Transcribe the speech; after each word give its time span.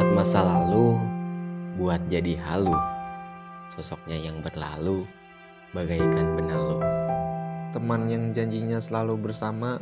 Ingat 0.00 0.16
masa 0.16 0.40
lalu, 0.40 0.96
buat 1.76 2.00
jadi 2.08 2.32
halu. 2.48 2.72
Sosoknya 3.68 4.16
yang 4.16 4.40
berlalu, 4.40 5.04
bagaikan 5.76 6.40
benalu. 6.40 6.80
Teman 7.76 8.08
yang 8.08 8.32
janjinya 8.32 8.80
selalu 8.80 9.28
bersama, 9.28 9.76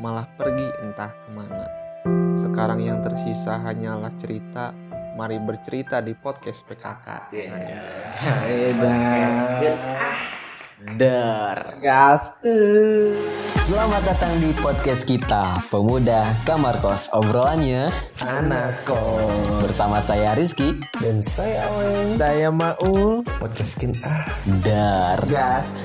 malah 0.00 0.24
pergi 0.40 0.64
entah 0.80 1.12
ke 1.12 1.28
mana. 1.36 1.68
Sekarang 2.32 2.80
yang 2.80 3.04
tersisa 3.04 3.60
hanyalah 3.60 4.16
cerita. 4.16 4.72
Mari 5.20 5.36
bercerita 5.44 6.00
di 6.00 6.16
podcast 6.16 6.64
PKK. 6.64 7.28
Der. 10.82 11.78
Gas. 11.78 12.42
Selamat 13.62 14.02
datang 14.02 14.34
di 14.42 14.50
podcast 14.58 15.06
kita, 15.06 15.54
Pemuda 15.70 16.34
Kamar 16.42 16.82
Kos. 16.82 17.06
Obrolannya 17.14 17.94
Anak 18.18 18.82
kos. 18.82 19.62
bersama 19.62 20.02
saya 20.02 20.34
Rizky. 20.34 20.74
Dan 20.98 21.22
saya 21.22 21.70
Aweng. 21.70 22.18
Saya 22.18 22.48
Maul. 22.50 23.22
Podcast 23.38 23.78
skin 23.78 23.94
ah. 24.02 24.26
Dar. 24.66 25.22
Gas. 25.30 25.78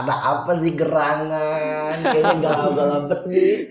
Ada 0.00 0.14
apa 0.16 0.52
sih 0.56 0.72
gerangan? 0.72 1.94
Kayaknya 2.00 2.36
galau-galau 2.40 3.00
bet 3.04 3.22
nih. 3.28 3.68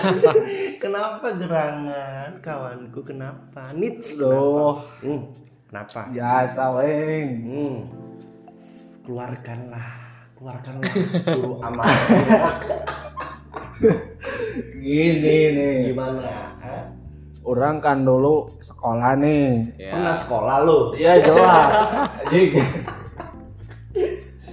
kenapa 0.82 1.26
gerangan? 1.36 2.40
Kawanku 2.40 3.04
kenapa? 3.04 3.68
Nits 3.76 4.16
Loh. 4.16 4.80
kenapa? 4.96 5.04
Hmm, 5.04 5.20
kenapa? 5.68 6.00
Biasa, 6.08 6.62
Weng. 6.80 7.28
Hmm. 7.44 7.76
Keluarkanlah, 9.04 9.88
keluarkanlah 10.40 10.88
suruh 11.28 11.60
amarah. 11.60 12.56
Gini 14.80 15.36
nih. 15.52 15.92
Gimana? 15.92 16.48
Orang 17.42 17.82
kan 17.82 18.06
dulu 18.06 18.46
sekolah 18.62 19.18
nih. 19.18 19.74
Pernah 19.76 20.14
sekolah 20.14 20.56
lu? 20.62 20.94
Iya 20.94 21.18
jelas. 21.20 21.70
Jadi 22.24 22.42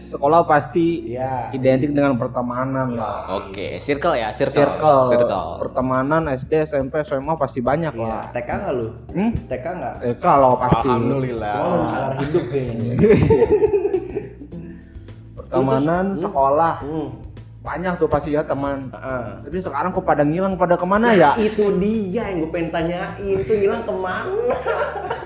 sekolah 0.10 0.42
pasti 0.44 1.06
Iya. 1.08 1.54
identik 1.54 1.94
dengan 1.94 2.18
pertemanan 2.18 2.98
lah. 2.98 3.30
Oke, 3.38 3.78
circle 3.78 4.18
ya, 4.18 4.34
circle. 4.34 4.66
Circle, 4.66 5.02
Circle. 5.14 5.46
pertemanan 5.62 6.26
SD, 6.28 6.66
SMP, 6.66 7.06
SMA 7.06 7.34
pasti 7.36 7.62
banyak 7.62 7.94
Iya. 7.94 8.02
lah. 8.02 8.22
TK 8.34 8.50
nggak 8.50 8.74
lu? 8.74 8.88
Hmm? 9.14 9.32
TK 9.46 9.66
nggak? 9.70 9.94
Eh 10.02 10.16
kalau 10.18 10.58
pasti. 10.58 10.90
Alhamdulillah. 10.90 11.54
Oh, 11.56 11.86
salah 11.86 12.18
hidup 12.18 12.46
kayaknya. 12.50 12.94
Pertemanan, 15.38 16.06
sekolah 16.14 16.76
Hmm. 16.80 17.10
banyak 17.60 17.94
tuh 17.96 18.06
pasti 18.06 18.30
ya 18.32 18.42
teman. 18.42 18.90
Heeh. 18.90 19.26
Tapi 19.46 19.58
sekarang 19.60 19.90
kok 19.92 20.02
pada 20.04 20.22
ngilang 20.22 20.54
pada 20.56 20.74
ke 20.74 20.86
mana 20.86 21.14
ya? 21.14 21.34
Itu 21.36 21.78
dia 21.78 22.30
yang 22.30 22.42
gue 22.44 22.52
pengen 22.52 22.70
tanyain. 22.72 23.38
Itu 23.40 23.54
ngilang 23.54 23.84
ke 23.84 23.94
mana? 23.94 24.58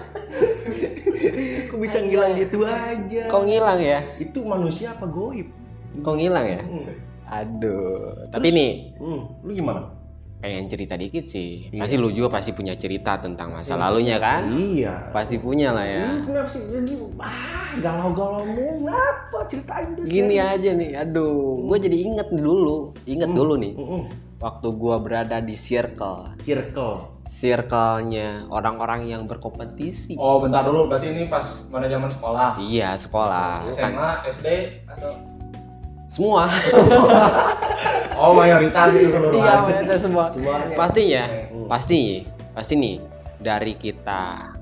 Bisa 1.84 2.00
ngilang 2.00 2.32
gitu 2.34 2.64
aja? 2.64 3.22
Kok 3.28 3.44
ngilang 3.44 3.80
ya? 3.80 4.00
Itu 4.16 4.48
manusia 4.48 4.96
apa 4.96 5.04
goib? 5.04 5.52
Kok 6.00 6.16
ngilang 6.16 6.46
ya? 6.48 6.62
Hmm. 6.64 6.88
Aduh. 7.28 8.24
Tapi 8.32 8.48
nih, 8.50 8.72
Hmm, 8.96 9.22
lu 9.44 9.52
gimana? 9.52 9.84
pengen 10.40 10.68
cerita 10.68 11.00
dikit 11.00 11.24
sih. 11.24 11.72
Pasti 11.72 11.96
lu 11.96 12.12
juga 12.12 12.36
pasti 12.36 12.52
punya 12.52 12.76
cerita 12.76 13.16
tentang 13.16 13.56
masa 13.56 13.80
lalunya 13.80 14.20
kan? 14.20 14.44
Iya. 14.48 15.12
Pasti 15.12 15.40
punya 15.40 15.72
lah 15.72 15.88
ya. 15.88 16.20
Lu 16.20 16.28
kenapa 16.28 16.50
sih 16.52 16.68
lagi 16.68 16.96
ah 17.16 17.72
galau-galau 17.80 18.44
mulu 18.46 18.84
kenapa 18.84 19.40
ceritain 19.48 19.88
deh 19.96 20.04
Gini 20.04 20.36
aja 20.36 20.70
nih, 20.72 21.00
aduh, 21.00 21.64
gue 21.64 21.78
jadi 21.80 21.96
inget 21.96 22.28
dulu, 22.30 22.92
inget 23.08 23.32
dulu 23.32 23.56
nih, 23.56 23.72
Heeh. 23.72 24.04
Waktu 24.44 24.68
gue 24.76 24.96
berada 25.00 25.40
di 25.40 25.56
circle, 25.56 26.36
circle 26.44 27.16
circle-nya 27.24 28.44
orang-orang 28.52 29.08
yang 29.08 29.24
berkompetisi. 29.24 30.20
Oh 30.20 30.44
bentar 30.44 30.68
dulu, 30.68 30.92
berarti 30.92 31.16
ini 31.16 31.32
pas 31.32 31.48
pada 31.72 31.88
zaman 31.88 32.12
sekolah. 32.12 32.60
Iya 32.60 33.00
sekolah, 33.00 33.64
kan 33.64 33.72
SMA, 33.72 34.10
SD, 34.28 34.48
atau 34.92 35.12
semua. 36.12 36.44
Oh 38.14 38.32
mayoritas 38.32 38.94
itu 38.94 39.10
keluar. 39.10 39.34
iya, 39.36 39.54
mereka 39.66 39.98
semua. 40.00 40.30
Semuanya. 40.30 40.78
Pastinya, 40.78 41.24
pasti, 41.66 42.24
pasti 42.54 42.74
nih 42.78 42.96
dari 43.42 43.74
kita 43.76 44.54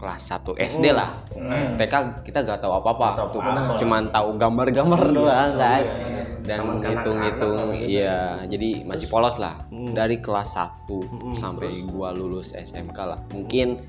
kelas 0.00 0.22
1 0.34 0.56
SD 0.56 0.84
lah. 0.90 1.20
Hmm. 1.36 1.76
TK 1.78 2.24
kita 2.26 2.42
gak 2.42 2.64
tahu 2.64 2.74
apa-apa, 2.74 3.08
tahu 3.14 3.38
tuh 3.38 3.40
apa-apa. 3.44 3.76
cuman 3.76 4.02
tahu 4.08 4.28
gambar-gambar 4.40 5.02
doang 5.14 5.50
kan. 5.54 5.84
iya. 5.84 6.23
Dan 6.44 6.84
kanak-kanak 6.84 7.40
gitu. 7.40 7.52
iya, 7.88 8.44
jadi 8.44 8.84
masih 8.84 9.08
polos 9.08 9.40
lah. 9.40 9.64
Hmm. 9.72 9.96
Dari 9.96 10.20
kelas 10.20 10.60
1 10.60 11.40
sampai 11.40 11.80
gua 11.88 12.12
lulus 12.12 12.52
SMK 12.52 12.98
lah. 13.00 13.20
Mungkin 13.32 13.80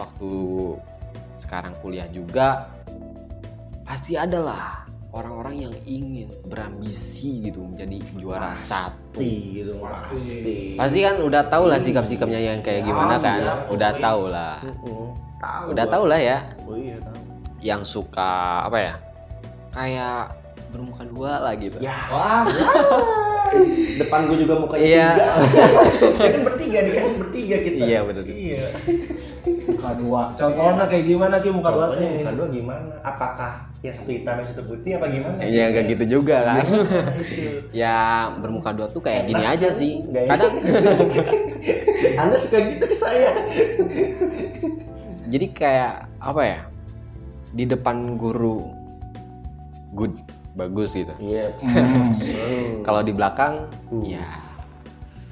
waktu 0.00 0.32
sekarang 1.36 1.76
kuliah 1.84 2.08
juga 2.08 2.72
pasti 3.84 4.16
ada 4.16 4.40
lah 4.40 4.80
orang-orang 5.10 5.66
yang 5.66 5.74
ingin 5.86 6.30
berambisi 6.46 7.50
gitu 7.50 7.66
menjadi 7.66 7.98
juara 8.14 8.54
satu. 8.54 9.18
pasti 9.18 9.58
gitu 9.58 9.72
pasti 9.82 10.78
Pasti 10.78 10.98
kan 11.02 11.18
udah 11.18 11.42
tahu 11.50 11.66
lah 11.66 11.78
sikap-sikapnya 11.82 12.38
yang 12.38 12.58
kayak 12.62 12.86
gimana 12.86 13.18
kan. 13.18 13.66
Udah 13.68 13.90
tahu 13.98 14.30
lah. 14.30 14.62
Heeh. 14.62 15.04
tahu 15.40 15.64
Udah 15.74 15.86
tahu 15.88 16.04
lah 16.06 16.20
ya. 16.20 16.38
oh 16.68 16.76
iya 16.78 16.96
tahu 17.02 17.18
Yang 17.60 17.82
suka 17.90 18.64
apa 18.70 18.78
ya? 18.78 18.94
Kayak 19.74 20.39
bermuka 20.70 21.02
dua 21.04 21.32
lah 21.40 21.52
gitu. 21.54 21.76
ya 21.78 21.98
Wah, 22.08 22.46
depan 23.96 24.20
gue 24.24 24.38
juga 24.40 24.54
mukanya 24.56 24.80
Iya. 24.80 25.08
tiga 25.10 25.26
ya 26.22 26.30
kan 26.30 26.42
bertiga 26.46 26.78
nih 26.80 26.92
kan 26.94 27.04
bertiga 27.18 27.56
kita 27.58 27.76
Iya, 27.80 27.98
bener. 28.02 28.22
iya 28.24 28.66
muka 29.66 29.90
dua. 29.96 30.22
Contohnya 30.32 30.84
kayak 30.86 31.04
gimana 31.04 31.34
ki 31.36 31.48
muka 31.50 31.70
dua 31.70 31.84
contohnya 31.88 32.10
muka 32.16 32.32
dua 32.32 32.46
gimana 32.48 32.92
apakah 33.00 33.52
yang 33.80 33.90
satu 33.90 34.10
hitam 34.12 34.34
yang 34.36 34.48
satu 34.48 34.62
putih 34.62 34.92
apa 34.94 35.06
gimana 35.08 35.38
Iya 35.40 35.64
gak 35.72 35.84
gitu 35.88 36.04
juga 36.16 36.36
kan. 36.44 36.60
itu 36.60 36.78
ya 37.72 37.96
bermuka 38.36 38.70
dua 38.70 38.86
tuh 38.86 39.00
kayak 39.00 39.26
gini 39.26 39.42
aja 39.42 39.68
sih. 39.68 40.04
Nggak 40.04 40.22
enak. 40.22 40.30
Kadang 40.30 40.52
anda 42.22 42.36
suka 42.36 42.58
gitu 42.62 42.84
ke 42.84 42.94
saya 42.94 43.32
jadi 45.26 45.46
kayak 45.48 45.94
apa 46.18 46.42
ya? 46.42 46.58
Di 47.50 47.64
depan 47.64 48.14
guru 48.14 48.62
good 49.90 50.14
bagus 50.52 50.90
gitu. 50.92 51.14
iya 51.18 51.50
Kalau 52.86 53.00
di 53.00 53.12
belakang 53.12 53.66
Uh. 53.86 54.02
ya 54.04 54.26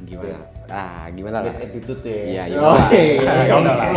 gimana? 0.01 0.39
Ah, 0.69 1.09
gimana 1.11 1.43
lah? 1.43 1.55
Attitude 1.55 2.05
ya 2.05 2.23
Iya, 2.23 2.43
iya. 2.49 2.59
Oh 2.63 2.77
iya, 2.93 3.49
Ya 3.49 3.55
udah 3.57 3.75
lah. 3.75 3.89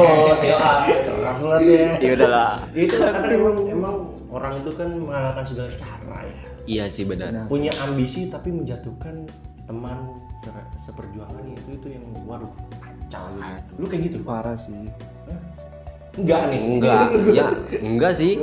lah. 0.55 0.77
keras 0.87 1.37
banget 1.37 1.61
ya 1.61 1.83
Ya 1.99 2.11
udahlah. 2.15 2.51
itu 2.71 2.95
kan 2.95 3.15
emang 3.27 3.57
emang 3.65 3.95
orang 4.27 4.53
itu 4.59 4.71
kan 4.71 4.87
mengalahkan 4.89 5.43
segala 5.43 5.69
cara 5.73 6.17
ya 6.23 6.35
Iya 6.63 6.85
sih 6.87 7.03
benar. 7.03 7.45
punya 7.45 7.69
ambisi 7.77 8.25
tapi 8.27 8.49
menjatuhkan 8.49 9.27
teman 9.63 9.97
se- 10.39 10.51
seperjuangan 10.81 11.43
itu 11.47 11.69
itu 11.71 11.87
yang 11.91 12.05
waduh 12.23 12.49
kacau 12.79 13.27
lu 13.75 13.85
kayak 13.85 14.07
gitu 14.07 14.17
Parah 14.21 14.55
sih. 14.55 14.71
enggak 16.13 16.41
nih 16.47 16.61
Enggak, 16.71 17.05
ya 17.37 17.47
enggak 17.77 18.13
sih. 18.13 18.39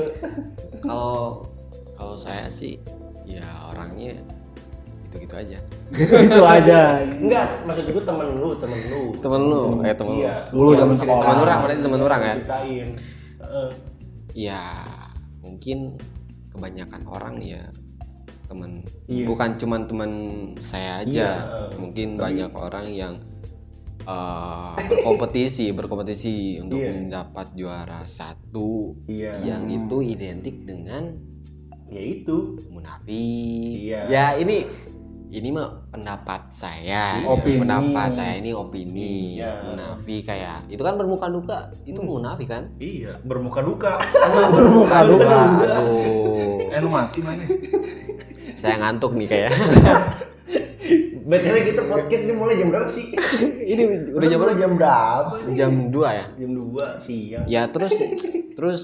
Kalau 0.79 1.48
kalau 1.99 2.15
saya 2.15 2.47
sih 2.47 2.79
ya 3.25 3.43
orangnya 3.67 4.15
gitu-gitu 5.05 5.35
aja. 5.35 5.59
Itu 5.91 6.43
aja. 6.47 7.01
enggak 7.03 7.65
maksud 7.65 7.85
gue 7.85 8.03
temen 8.03 8.29
lu 8.37 8.51
temen 8.55 8.79
lu 8.87 9.03
Temen 9.19 9.43
lu, 9.43 9.63
eh 9.83 9.93
temen 9.93 10.13
lu. 10.15 10.21
iya 10.21 10.35
Dulu 10.49 10.69
Yang 10.69 10.79
zaman 10.79 10.95
cerita- 10.95 11.03
sekolah. 11.03 11.25
Temen 11.25 11.41
orang, 11.43 11.59
berarti 11.59 11.81
temen 11.83 12.01
orang 12.01 12.21
ya? 12.21 12.35
ceritain 12.35 12.89
Heeh. 13.39 13.69
Ya 14.39 14.63
mungkin 15.39 15.79
kebanyakan 16.51 17.03
orang 17.05 17.35
ya 17.41 17.63
temen 18.45 18.71
Iya. 19.07 19.27
bukan 19.27 19.51
cuman 19.57 19.81
temen 19.85 20.11
saya 20.57 21.03
aja, 21.03 21.29
Iya, 21.37 21.77
mungkin 21.77 22.09
tapi- 22.15 22.23
banyak 22.23 22.53
orang 22.55 22.87
yang 22.89 23.15
eh, 24.01 24.75
berkompetisi, 24.89 25.69
berkompetisi 25.71 26.57
untuk 26.59 26.81
Iya. 26.81 26.97
mendapat 26.97 27.53
juara 27.53 28.01
satu, 28.03 28.97
Iya. 29.05 29.37
yang 29.43 29.69
itu 29.69 30.01
identik 30.03 30.65
dengan 30.65 31.13
ya 31.89 32.01
itu 32.01 32.57
munafik. 32.69 33.75
Iya. 33.89 34.01
Ya 34.09 34.27
ini 34.37 34.69
ini 35.29 35.53
mah 35.53 35.85
pendapat 35.93 36.49
saya, 36.49 37.21
ya. 37.21 37.29
Opini. 37.29 37.61
pendapat 37.61 38.17
saya 38.17 38.41
ini 38.41 38.57
opini. 38.57 39.37
Iya. 39.37 39.61
Munafik 39.69 40.25
kayak 40.25 40.65
itu 40.73 40.81
kan 40.81 40.97
bermuka 40.97 41.29
duka, 41.29 41.69
itu 41.85 42.01
munafik 42.01 42.49
kan? 42.49 42.65
iya 42.81 43.13
bermuka 43.25 43.61
duka 43.61 44.01
Bermuka 44.53 44.99
duka. 45.05 45.39
Aduh, 45.77 46.73
Eh 46.73 46.81
lu 46.81 46.89
mati 46.89 47.21
mana? 47.21 47.45
saya 48.57 48.81
ngantuk 48.81 49.15
nih 49.15 49.29
kayak. 49.29 49.53
BTW 51.29 51.57
kita 51.61 51.85
podcast 51.85 52.25
ini 52.25 52.33
mulai 52.33 52.57
jam 52.57 52.73
berapa 52.73 52.89
sih? 52.89 53.13
Ini 53.77 54.09
udah 54.17 54.29
jam 54.33 54.41
berapa? 54.41 54.57
jam 54.57 54.73
berapa? 54.81 55.33
ini? 55.45 55.53
Jam 55.53 55.73
2 55.93 56.01
ya? 56.09 56.27
Jam 56.41 56.51
2 56.57 56.97
siang. 56.97 57.45
Ya 57.45 57.63
terus 57.69 57.93
terus 58.57 58.81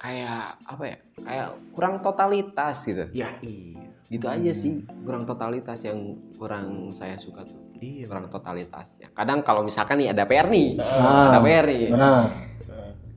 kayak 0.00 0.56
apa 0.64 0.84
ya? 0.88 0.96
Kayak 1.20 1.48
kurang 1.76 1.94
totalitas 2.00 2.76
gitu. 2.88 3.04
Ya 3.12 3.28
iya. 3.44 3.84
Gitu 4.10 4.26
aja 4.26 4.50
sih, 4.50 4.82
kurang 5.06 5.22
totalitas 5.28 5.78
yang 5.86 6.18
kurang 6.34 6.90
saya 6.90 7.14
suka 7.20 7.44
tuh. 7.46 7.54
Iya. 7.78 8.08
Kurang 8.08 8.26
totalitasnya. 8.32 9.12
Kadang 9.12 9.44
kalau 9.44 9.62
misalkan 9.62 10.00
nih 10.00 10.10
ada 10.10 10.24
PR 10.24 10.48
nih, 10.50 10.80
Ah, 10.80 11.30
ada 11.30 11.38
PR 11.44 11.64
nih. 11.68 11.92
Benar. 11.92 12.22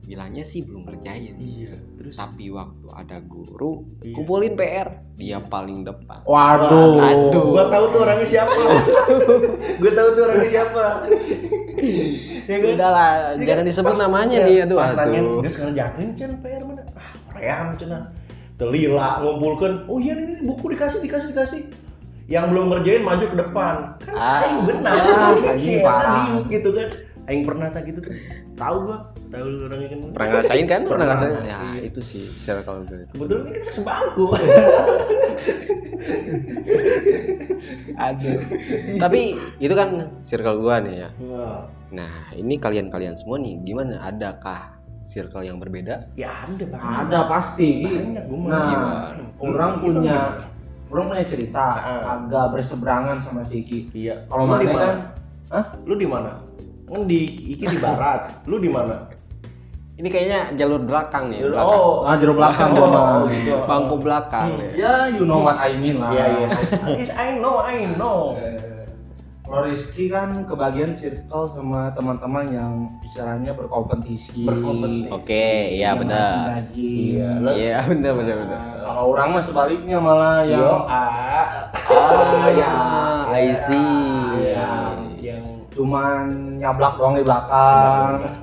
Bilangnya 0.04 0.44
sih 0.44 0.62
belum 0.62 0.84
kerjain. 0.84 1.34
Iya. 1.40 1.74
Terus 2.04 2.20
Tapi 2.20 2.52
waktu 2.52 2.84
ada 2.92 3.16
guru, 3.18 3.80
kumpulin 4.04 4.52
PR, 4.52 4.92
dia 5.16 5.40
paling 5.40 5.80
depan. 5.82 6.20
Waduh. 6.22 7.00
Aduh. 7.00 7.48
gua 7.50 7.64
tahu 7.66 7.84
tuh 7.88 8.04
orangnya 8.04 8.28
siapa. 8.28 8.52
gua 9.80 9.92
tahu 9.96 10.08
tuh 10.12 10.22
orangnya 10.22 10.48
siapa. 10.50 10.84
ya 12.44 12.56
kan? 12.60 12.72
Udah 12.76 12.90
lah, 12.92 13.10
Iya 13.32 13.40
jangan 13.42 13.56
kan? 13.56 13.70
disebut 13.72 13.88
Pas- 13.90 14.02
namanya 14.04 14.36
iya, 14.36 14.44
dia. 14.44 14.62
Aduh, 14.68 14.76
Pas 14.76 14.92
nanya, 14.94 15.18
aduh. 15.18 15.40
dia 15.40 15.48
sekarang 15.50 15.72
jatuhin 15.72 16.10
Cen 16.12 16.32
PR 16.38 16.60
mana? 16.60 16.82
Ah, 16.92 17.08
Korea 17.26 17.56
cenah. 17.74 18.02
Telila 18.54 19.10
ngumpulkan. 19.18 19.72
Oh 19.88 19.96
iya 19.96 20.12
ini 20.14 20.44
buku 20.44 20.76
dikasih 20.76 21.00
dikasih 21.00 21.32
dikasih. 21.32 21.62
Yang 22.24 22.44
belum 22.52 22.64
ngerjain 22.68 23.00
maju 23.00 23.24
ke 23.26 23.36
depan. 23.38 23.74
Kan 23.98 24.12
Ah. 24.12 24.44
aing 24.44 24.60
benar. 24.62 24.92
Ah, 25.40 25.56
si 25.56 25.80
eta 25.80 25.96
diem 26.14 26.36
gitu 26.52 26.68
kan. 26.70 26.88
Aing 27.24 27.42
pernah 27.42 27.72
tak 27.72 27.88
gitu 27.88 28.04
tuh. 28.04 28.12
Tahu 28.54 28.76
gua. 28.84 28.98
Tahu 29.34 29.46
lu 29.50 29.66
orangnya 29.66 29.88
kan. 29.90 29.98
Pernah 30.14 30.28
ngerasain 30.30 30.64
kan? 30.64 30.80
Pernah 30.86 31.06
ngerasain? 31.10 31.34
Ya, 31.42 31.60
itu 31.82 32.00
sih 32.00 32.22
circle 32.22 32.86
gue. 32.86 33.02
Kebetulan 33.10 33.42
ini 33.44 33.52
kita 33.52 33.70
sebangku. 33.74 34.24
Aduh. 37.96 38.38
Tapi 38.98 39.20
itu 39.58 39.74
kan 39.74 39.88
circle 40.20 40.58
gua 40.60 40.78
nih 40.80 40.94
ya. 41.02 41.10
Nah, 41.90 42.30
ini 42.34 42.54
kalian-kalian 42.56 43.14
semua 43.14 43.38
nih 43.38 43.58
gimana? 43.60 44.02
Adakah 44.04 44.78
circle 45.04 45.42
yang 45.42 45.58
berbeda? 45.58 46.10
ya 46.14 46.30
ada 46.44 46.64
bang. 46.64 46.82
Ada 47.06 47.18
pasti. 47.28 47.84
Banyak 47.84 48.24
mah. 48.24 48.38
Nah, 48.48 48.64
Gimana? 48.66 49.24
orang 49.38 49.72
punya 49.78 50.18
orang 50.88 51.04
punya 51.06 51.24
cerita 51.26 51.64
Ah. 51.74 52.00
agak 52.18 52.54
berseberangan 52.54 53.16
sama 53.18 53.42
si 53.42 53.62
Iki. 53.62 53.78
Iya. 53.92 54.14
Kalau 54.26 54.46
Lu 54.46 54.56
di 54.56 54.66
mana 54.66 54.74
mana? 54.74 54.86
kan? 54.86 54.98
Hah? 55.50 55.64
Lu 55.84 55.94
di 55.94 56.06
mana? 56.08 56.30
Kan 56.84 57.00
di 57.04 57.20
Iki 57.52 57.64
di 57.68 57.78
barat. 57.78 58.20
Lu 58.44 58.56
di 58.58 58.70
mana? 58.70 58.96
Ini 59.94 60.08
kayaknya 60.10 60.40
jalur 60.58 60.82
belakang 60.82 61.30
nih, 61.30 61.46
belakang. 61.46 61.70
Oh, 61.70 62.02
Ah, 62.02 62.18
jero 62.18 62.34
belakang 62.34 62.74
Oh, 62.74 62.76
gua 62.76 62.88
mah. 62.90 63.30
gitu. 63.30 63.54
Bangku 63.62 63.96
belakang 64.02 64.48
ya. 64.58 64.70
Ya, 64.74 64.94
you 65.06 65.22
know 65.22 65.38
what 65.40 65.54
I 65.54 65.78
mean 65.78 66.02
lah. 66.02 66.10
Iya 66.10 66.24
iya. 66.34 66.48
Yes, 66.98 67.10
I 67.14 67.38
know, 67.38 67.62
I 67.62 67.86
know. 67.94 68.34
Kalau 69.44 69.70
Rizky 69.70 70.10
kan 70.10 70.34
kebagian 70.50 70.96
circle 70.96 71.46
sama 71.46 71.94
teman-teman 71.94 72.48
yang 72.48 72.72
istilahnya 72.98 73.54
berkompetisi. 73.54 74.42
Berkompetisi. 74.42 75.14
Oke, 75.14 75.46
iya 75.70 75.92
Yang 75.92 75.96
benar. 76.02 76.44
Iya. 76.74 77.28
Iya, 77.54 77.76
benar 77.86 78.12
benar 78.18 78.36
benar. 78.40 78.58
Nah, 78.58 78.82
Kalau 78.82 79.02
orang 79.14 79.28
mah 79.30 79.44
sebaliknya 79.44 79.98
malah 80.02 80.42
yang 80.42 80.58
Yo, 80.58 80.74
ah. 80.90 81.70
Ah, 81.70 82.48
ya. 82.50 82.72
I 83.30 83.46
see. 83.54 83.94
Iya. 84.42 84.70
Yang 85.22 85.46
cuman 85.70 86.18
nyablak 86.58 86.98
doang 86.98 87.14
di 87.14 87.22
belakang. 87.22 88.42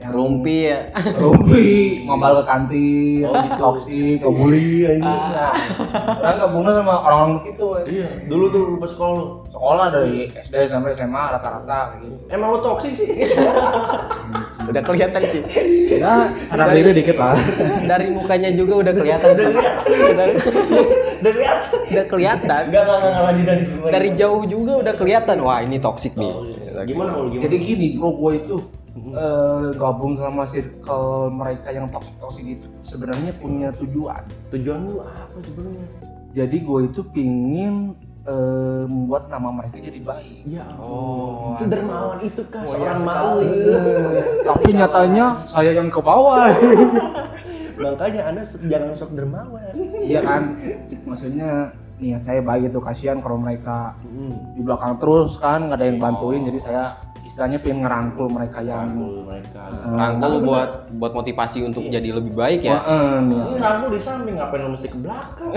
Yang 0.00 0.10
Rumpi 0.10 0.58
ya. 0.64 0.80
rumpi, 1.14 1.68
ngobal 2.08 2.40
ke 2.40 2.44
kantin, 2.46 3.20
Oh, 3.22 3.36
gitu. 3.36 3.52
toksik, 3.54 4.16
ngebully 4.18 4.64
ini. 4.90 5.04
Nah, 5.30 5.52
orang 6.16 6.36
gabungnya 6.38 6.72
sama 6.74 6.94
orang-orang 6.98 7.32
begitu. 7.38 7.64
eh. 7.74 7.84
Iya, 7.90 8.08
dulu 8.26 8.44
tuh 8.48 8.60
lu 8.64 8.76
pas 8.76 8.88
sekolah 8.88 9.12
lu. 9.12 9.24
Sekolah 9.46 9.86
dari 9.90 10.14
SD 10.26 10.54
sampai 10.66 10.90
SMA 10.92 11.22
rata-rata 11.30 11.78
kayak 11.90 12.00
gitu. 12.00 12.14
Emang 12.28 12.48
lu 12.50 12.58
toksik 12.58 12.92
sih? 12.94 13.08
Udah 14.70 14.80
kelihatan 14.80 15.20
sih. 15.26 15.42
Ya, 15.92 16.30
sadar 16.44 16.70
diri 16.70 16.94
dikit 16.94 17.16
lah. 17.16 17.34
Dari 17.82 18.06
mukanya 18.08 18.48
juga 18.50 18.78
udah 18.80 18.94
kelihatan. 18.94 19.34
udah, 19.34 19.48
Udah 21.18 21.32
kelihatan. 21.34 21.78
udah 21.90 22.04
kelihatan. 22.06 22.62
Enggak 22.70 22.82
enggak 22.82 22.98
enggak 23.02 23.24
lanjut 23.26 23.44
dari? 23.44 23.62
Dari 23.90 24.08
jauh 24.14 24.42
juga 24.46 24.72
udah 24.78 24.94
kelihatan. 24.94 25.36
Wah, 25.42 25.58
ini 25.58 25.76
toksik 25.76 26.14
nih. 26.14 26.30
Oh, 26.30 26.46
iya. 26.46 26.86
Gimana 26.86 27.18
lu 27.18 27.28
gimana? 27.28 27.44
Jadi 27.44 27.56
gini 27.58 27.86
bro, 27.98 28.14
gue 28.14 28.32
itu 28.38 28.56
eh, 28.92 29.66
gabung 29.74 30.14
sama 30.14 30.42
circle 30.42 31.06
mereka 31.30 31.68
yang 31.68 31.86
toksik-toksik 31.86 32.46
itu 32.50 32.66
sebenarnya 32.82 33.32
punya 33.34 33.68
tujuan. 33.76 34.22
Tujuan 34.50 34.78
lu 34.82 35.00
apa 35.00 35.38
sebenarnya? 35.40 35.86
Jadi 36.32 36.56
gue 36.58 36.80
itu 36.84 37.00
pingin 37.06 37.74
eh, 38.22 38.84
membuat 38.84 39.26
nama 39.26 39.50
mereka 39.52 39.76
jadi 39.78 39.98
baik. 39.98 40.42
Ya, 40.44 40.66
Oh, 40.76 41.54
sedermawan 41.54 42.18
itu 42.20 42.42
kah 42.46 42.62
Oh, 42.62 42.70
seorang 42.70 43.00
iya 43.00 43.08
maling? 43.08 43.50
Eh, 43.50 44.24
Tapi 44.42 44.68
nyatanya 44.72 45.24
saya 45.44 45.70
yang 45.72 45.88
ke 45.88 45.98
bawah. 45.98 46.50
Makanya 47.80 48.22
Anda 48.28 48.42
jangan 48.44 48.92
sok 48.92 49.10
dermawan. 49.14 49.72
iya 50.00 50.20
kan? 50.20 50.52
Maksudnya 51.02 51.72
niat 51.96 52.20
saya 52.20 52.40
baik 52.40 52.68
itu 52.68 52.78
kasihan 52.78 53.18
kalau 53.18 53.36
mereka 53.36 53.92
Hmm. 54.00 54.32
di 54.52 54.60
belakang 54.60 54.96
terus 54.96 55.36
kan 55.36 55.60
nggak 55.62 55.76
ada 55.76 55.86
yang 55.86 55.98
bantuin 55.98 56.42
jadi 56.42 56.58
saya 56.58 56.84
istilahnya 57.40 57.64
pengen 57.64 57.88
ngerangkul 57.88 58.26
mereka 58.28 58.60
yang 58.60 58.84
Rangkul 58.84 59.24
mereka. 59.24 59.62
Rangkul 59.96 60.32
buat 60.44 60.70
buat 60.92 61.12
motivasi 61.16 61.64
untuk 61.64 61.88
jadi 61.88 62.12
lebih 62.12 62.36
baik 62.36 62.68
ya. 62.68 62.84
Waan, 62.84 63.32
ya. 63.32 63.44
Ini 63.48 63.56
rangkul 63.56 63.88
di 63.96 64.00
samping 64.04 64.36
ngapain 64.36 64.60
lu 64.60 64.76
mesti 64.76 64.88
ke 64.92 64.98
belakang? 65.00 65.52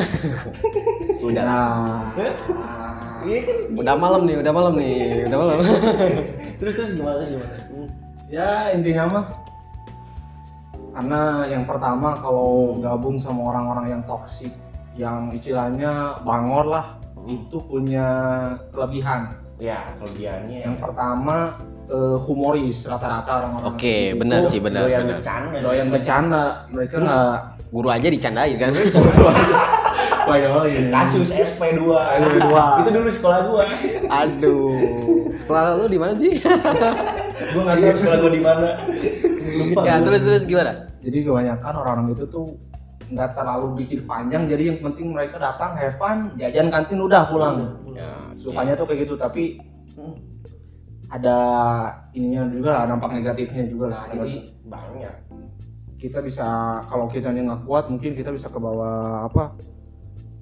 Udah. 1.27 1.43
Nah, 1.43 1.99
Iya 3.27 3.39
kan? 3.43 3.57
Udah 3.75 3.95
malam 3.99 4.21
nih, 4.23 4.35
udah 4.39 4.53
malam 4.55 4.73
nih, 4.79 5.27
udah 5.27 5.37
malam. 5.43 5.57
Terus 6.63 6.73
terus 6.79 6.89
gimana 6.95 7.19
gimana? 7.27 7.55
Hmm. 7.67 7.87
ya 8.31 8.71
intinya 8.71 9.03
mah 9.11 9.25
karena 10.95 11.21
yang 11.51 11.67
pertama 11.67 12.15
kalau 12.23 12.79
gabung 12.79 13.19
sama 13.19 13.51
orang-orang 13.51 13.99
yang 13.99 14.01
toksik 14.07 14.55
yang 14.95 15.27
istilahnya 15.35 16.15
bangor 16.23 16.63
lah 16.63 16.95
itu 17.27 17.59
punya 17.67 18.07
kelebihan 18.71 19.43
Ya, 19.61 19.93
kelebihannya 20.01 20.59
yang 20.65 20.75
pertama 20.75 21.55
eh, 21.85 22.17
humoris 22.21 22.85
rata-rata 22.85 23.31
orang-orang 23.39 23.67
Oke, 23.69 23.95
itu 24.09 24.17
benar 24.17 24.41
sih, 24.43 24.59
benar, 24.59 24.85
doyan 24.85 25.01
benar. 25.01 25.17
bercanda. 25.17 25.57
doyan 25.59 25.87
bercanda 25.89 26.43
mereka 26.69 26.95
nggak 26.99 27.37
Guru 27.73 27.89
aja 27.89 28.05
dicandain 28.05 28.53
kan. 28.55 28.69
bayoin 30.23 30.87
Kasus 30.87 31.29
SP2. 31.29 31.81
SP2. 31.89 32.47
Itu 32.79 32.89
dulu 32.91 33.09
sekolah 33.11 33.39
gua. 33.43 33.63
Aduh. 34.13 34.71
Sekolah 35.35 35.75
lu 35.75 35.85
di 35.87 35.97
mana 35.97 36.13
sih? 36.13 36.37
Gua 37.51 37.61
enggak 37.65 37.77
tahu 37.81 37.95
sekolah 37.97 38.17
gua 38.19 38.31
di 38.31 38.41
mana. 38.41 38.69
Lupa. 39.53 39.79
ya, 39.83 39.95
gua. 39.97 40.05
terus 40.05 40.21
terus 40.23 40.43
gimana? 40.45 40.71
jadi 41.03 41.17
kebanyakan 41.27 41.73
orang-orang 41.75 42.07
itu 42.15 42.23
tuh 42.25 42.45
nggak 43.11 43.35
terlalu 43.35 43.83
bikin 43.83 44.07
panjang 44.07 44.47
jadi 44.47 44.71
yang 44.71 44.79
penting 44.79 45.11
mereka 45.11 45.35
datang 45.35 45.75
have 45.75 45.99
fun 45.99 46.31
jajan 46.33 46.71
kantin 46.71 46.95
udah 46.97 47.27
pulang 47.27 47.59
Ya, 47.91 48.07
sukanya 48.33 48.71
tuh 48.73 48.87
kayak 48.87 49.03
gitu 49.03 49.13
tapi 49.13 49.59
Hmm. 49.93 50.15
Ada 51.13 51.37
ininya 52.11 52.49
juga 52.49 52.69
lah 52.73 52.83
dampak 52.89 53.13
negatifnya 53.13 53.69
juga 53.69 53.85
lah 53.93 54.03
jadi 54.09 54.33
banyak. 54.65 55.13
kita 56.01 56.19
bisa 56.19 56.47
kalau 56.89 57.05
kita 57.05 57.29
nggak 57.29 57.63
kuat 57.63 57.85
mungkin 57.87 58.11
kita 58.11 58.33
bisa 58.33 58.49
ke 58.49 58.57
bawah 58.57 59.23
apa 59.23 59.53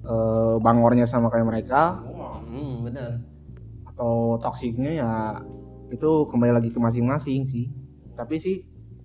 eh, 0.02 0.54
bangornya 0.58 1.04
sama 1.04 1.28
kayak 1.28 1.46
mereka 1.46 2.00
Hmm, 2.52 2.84
benar. 2.84 3.16
atau 3.88 4.36
toksiknya 4.36 4.92
ya 4.98 5.12
itu 5.88 6.08
kembali 6.28 6.52
lagi 6.52 6.68
ke 6.68 6.76
masing-masing 6.76 7.44
sih 7.44 7.68
tapi 8.12 8.36
sih 8.36 8.60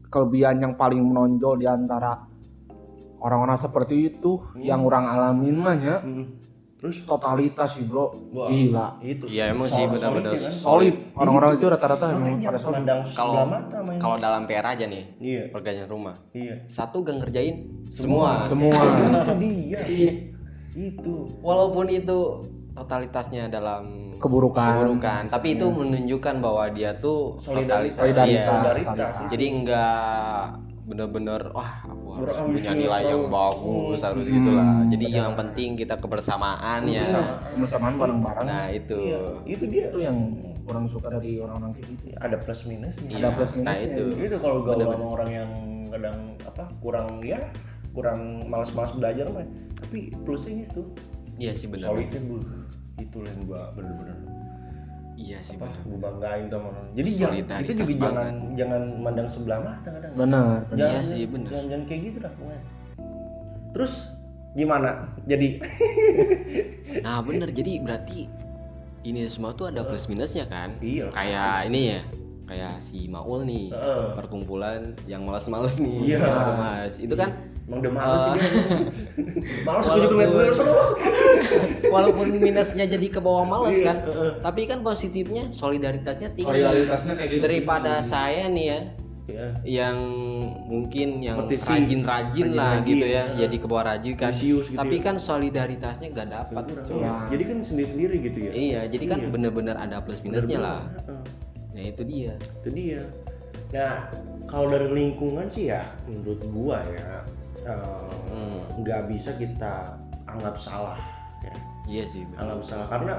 kelebihan 0.07 0.59
yang 0.59 0.74
paling 0.75 1.00
menonjol 1.00 1.55
di 1.55 1.67
antara 1.67 2.15
orang-orang 3.19 3.55
seperti 3.55 4.07
itu 4.07 4.39
yang 4.57 4.83
orang 4.83 5.03
alamin 5.05 5.55
mah 5.57 5.75
ya 5.75 5.97
Hmm. 6.00 6.25
Terus 6.77 7.01
totalitas 7.03 7.74
sih 7.74 7.84
bro 7.84 8.13
Wah. 8.29 8.46
gila 8.48 9.01
itu. 9.01 9.25
Iya, 9.25 9.50
emang 9.50 9.65
sih 9.65 9.81
benar-benar 9.84 10.29
kan? 10.29 10.53
solid 10.53 10.93
orang-orang 11.17 11.57
itu 11.57 11.65
rata-rata 11.65 12.05
emang 12.13 12.38
pada 12.38 12.60
solid 12.62 12.86
memandang 12.86 13.00
Kalau 13.12 13.34
kalau 13.98 14.17
dalam 14.22 14.46
PR 14.46 14.62
aja 14.67 14.86
nih, 14.86 15.03
Iya. 15.17 15.41
pergantian 15.50 15.89
rumah. 15.89 16.13
Iya. 16.31 16.69
Satu 16.69 17.01
gak 17.01 17.17
ngerjain 17.17 17.65
semua. 17.89 18.46
semua 18.46 18.77
itu 18.77 19.34
dia. 19.41 19.79
Itu. 20.72 21.25
Walaupun 21.41 21.89
itu 21.89 22.46
totalitasnya 22.72 23.50
dalam 23.50 24.13
keburukan 24.17 24.77
keburukan, 24.77 25.22
tapi 25.29 25.57
itu 25.57 25.65
menunjukkan 25.69 26.36
bahwa 26.38 26.69
dia 26.69 26.93
tuh 26.93 27.41
Solidaritas. 27.41 27.98
totalitas. 27.98 28.25
Iya. 28.29 28.43
Solidaritas. 28.46 29.13
Jadi 29.29 29.46
enggak 29.50 30.46
bener-bener 30.88 31.41
wah 31.51 31.84
harus 32.14 32.36
punya 32.38 32.72
nilai 32.72 33.04
yang 33.08 33.24
bagus 33.28 34.00
harus 34.00 34.26
Hmm, 34.28 34.36
gitulah. 34.40 34.70
Jadi 34.88 35.06
yang 35.10 35.34
penting 35.34 35.70
kita 35.76 35.96
kebersamaan 35.98 36.86
ya. 36.86 37.04
kebersamaan 37.54 37.96
bareng-bareng 37.96 38.46
Nah, 38.46 38.68
itu. 38.72 38.96
Iya. 38.96 39.24
Itu 39.44 39.64
dia. 39.68 39.92
itu 39.92 40.00
yang 40.00 40.18
orang 40.68 40.86
suka 40.92 41.08
dari 41.08 41.40
orang-orang 41.40 41.72
kayak 41.76 41.88
gitu 41.96 42.04
Ada 42.20 42.36
plus 42.38 42.62
minusnya. 42.66 43.08
Iya, 43.08 43.18
ada 43.18 43.30
plus 43.36 43.50
nah 43.58 43.76
minusnya. 43.76 43.88
itu. 43.88 44.04
Itu 44.28 44.36
kalau 44.40 44.58
gaul 44.62 44.82
sama 44.84 45.06
orang 45.16 45.30
yang 45.32 45.50
kadang 45.88 46.18
apa 46.44 46.64
kurang 46.80 47.08
ya 47.24 47.40
kurang 47.92 48.20
malas-malas 48.46 48.92
belajar 48.94 49.26
mah. 49.32 49.48
Tapi 49.80 50.12
plusnya 50.24 50.68
gitu. 50.68 50.82
Iya 51.38 51.52
sih 51.54 51.68
benar. 51.68 51.92
Solidnya 51.92 52.22
bu. 52.22 52.38
itu 52.98 53.22
yang 53.22 53.40
gua 53.46 53.70
bener-bener 53.78 54.18
iya 55.17 55.41
sih 55.41 55.57
apa 55.57 55.65
gue 55.81 55.97
banggain 55.97 56.45
tuh 56.45 56.57
sama 56.57 56.67
orang. 56.69 56.88
Jadi 56.93 57.09
jangan, 57.12 57.36
kita 57.59 57.74
juga 57.75 57.83
jangan 57.83 58.13
banget. 58.13 58.36
jangan 58.53 58.81
mandang 59.01 59.27
sebelah 59.27 59.59
mata 59.59 59.89
kadang. 59.89 60.12
benar 60.13 60.57
benar. 60.63 60.77
Jangan, 60.77 60.93
Iya 60.93 61.00
sih, 61.03 61.24
bener. 61.25 61.50
Jangan, 61.50 61.65
jangan 61.67 61.83
kayak 61.86 62.01
gitu 62.03 62.17
dah 62.19 62.31
pokoknya. 62.31 62.62
Terus 63.74 63.93
gimana? 64.53 64.89
Jadi 65.25 65.47
nah 67.05 67.19
bener 67.19 67.50
jadi 67.50 67.77
berarti 67.79 68.25
ini 69.03 69.25
semua 69.25 69.53
tuh 69.53 69.69
ada 69.69 69.81
plus 69.81 70.05
minusnya 70.05 70.45
kan 70.45 70.75
Iya. 70.79 71.09
kayak 71.09 71.69
ini 71.69 71.81
ya 71.89 72.01
kayak 72.45 72.74
si 72.79 73.05
Maul 73.07 73.43
nih 73.43 73.69
Heeh. 73.69 74.05
perkumpulan 74.13 74.95
yang 75.03 75.24
malas-males 75.24 75.77
nih 75.77 76.15
Iya. 76.15 76.19
mas 76.55 76.93
itu 76.97 77.13
kan 77.13 77.29
emang 77.67 77.79
udah 77.83 77.91
males 77.91 78.21
sih 78.24 78.31
dia. 78.31 78.43
Males 79.67 79.86
gue 79.86 80.00
juga 80.01 80.13
ngeliat 80.15 80.31
gue 80.31 80.45
sono. 80.51 80.71
walaupun 81.95 82.25
minusnya 82.31 82.86
jadi 82.86 83.07
ke 83.07 83.19
bawah 83.19 83.43
males 83.43 83.75
Iya, 83.75 83.86
kan 83.86 83.97
tapi 84.39 84.65
kan 84.65 84.79
positifnya 84.81 85.51
solidaritasnya 85.51 86.31
tinggi 86.31 86.47
Solidaritasnya 86.47 87.13
kayak 87.13 87.29
gitu. 87.29 87.41
daripada 87.43 88.00
saya 88.00 88.47
nih 88.47 88.65
ya 88.65 88.79
Ya. 89.27 89.51
yang 89.83 90.00
mungkin 90.71 91.19
yang 91.19 91.36
rajin-rajin 91.36 92.55
lah 92.55 92.79
Rajin-rajin, 92.79 92.88
gitu 92.88 93.05
ya 93.05 93.24
ya. 93.27 93.43
jadi 93.43 93.55
ke 93.59 93.65
bawah 93.67 93.83
rajin 93.86 94.15
kan 94.15 94.31
gitu 94.31 94.63
tapi 94.71 94.95
ya. 94.95 95.03
kan 95.03 95.15
solidaritasnya 95.19 96.07
gak 96.15 96.27
dapat. 96.31 96.63
Iya. 96.88 97.27
Jadi 97.27 97.43
kan 97.43 97.57
sendiri-sendiri 97.59 98.15
gitu 98.24 98.38
ya. 98.47 98.51
iya 98.55 98.81
jadi 98.88 99.03
kan 99.05 99.19
bener-bener 99.27 99.75
ada 99.75 100.00
plus 100.00 100.24
minusnya 100.24 100.63
lah 100.63 100.79
Heeh. 101.03 101.21
nah 101.75 101.83
itu 101.83 102.01
dia 102.07 102.39
itu 102.39 102.69
dia 102.71 103.03
nah 103.75 104.07
kalau 104.47 104.71
dari 104.71 104.88
lingkungan 104.95 105.43
sih 105.51 105.75
ya 105.75 105.83
menurut 106.07 106.39
gua 106.47 106.79
ya 106.88 107.27
eh, 107.74 108.59
nggak 108.77 109.01
bisa 109.07 109.36
kita 109.36 109.97
anggap 110.25 110.55
salah 110.55 111.00
ya 111.41 111.53
iya 111.88 112.03
sih 112.03 112.24
bener. 112.25 112.39
anggap 112.45 112.59
salah 112.63 112.88
karena 112.88 113.13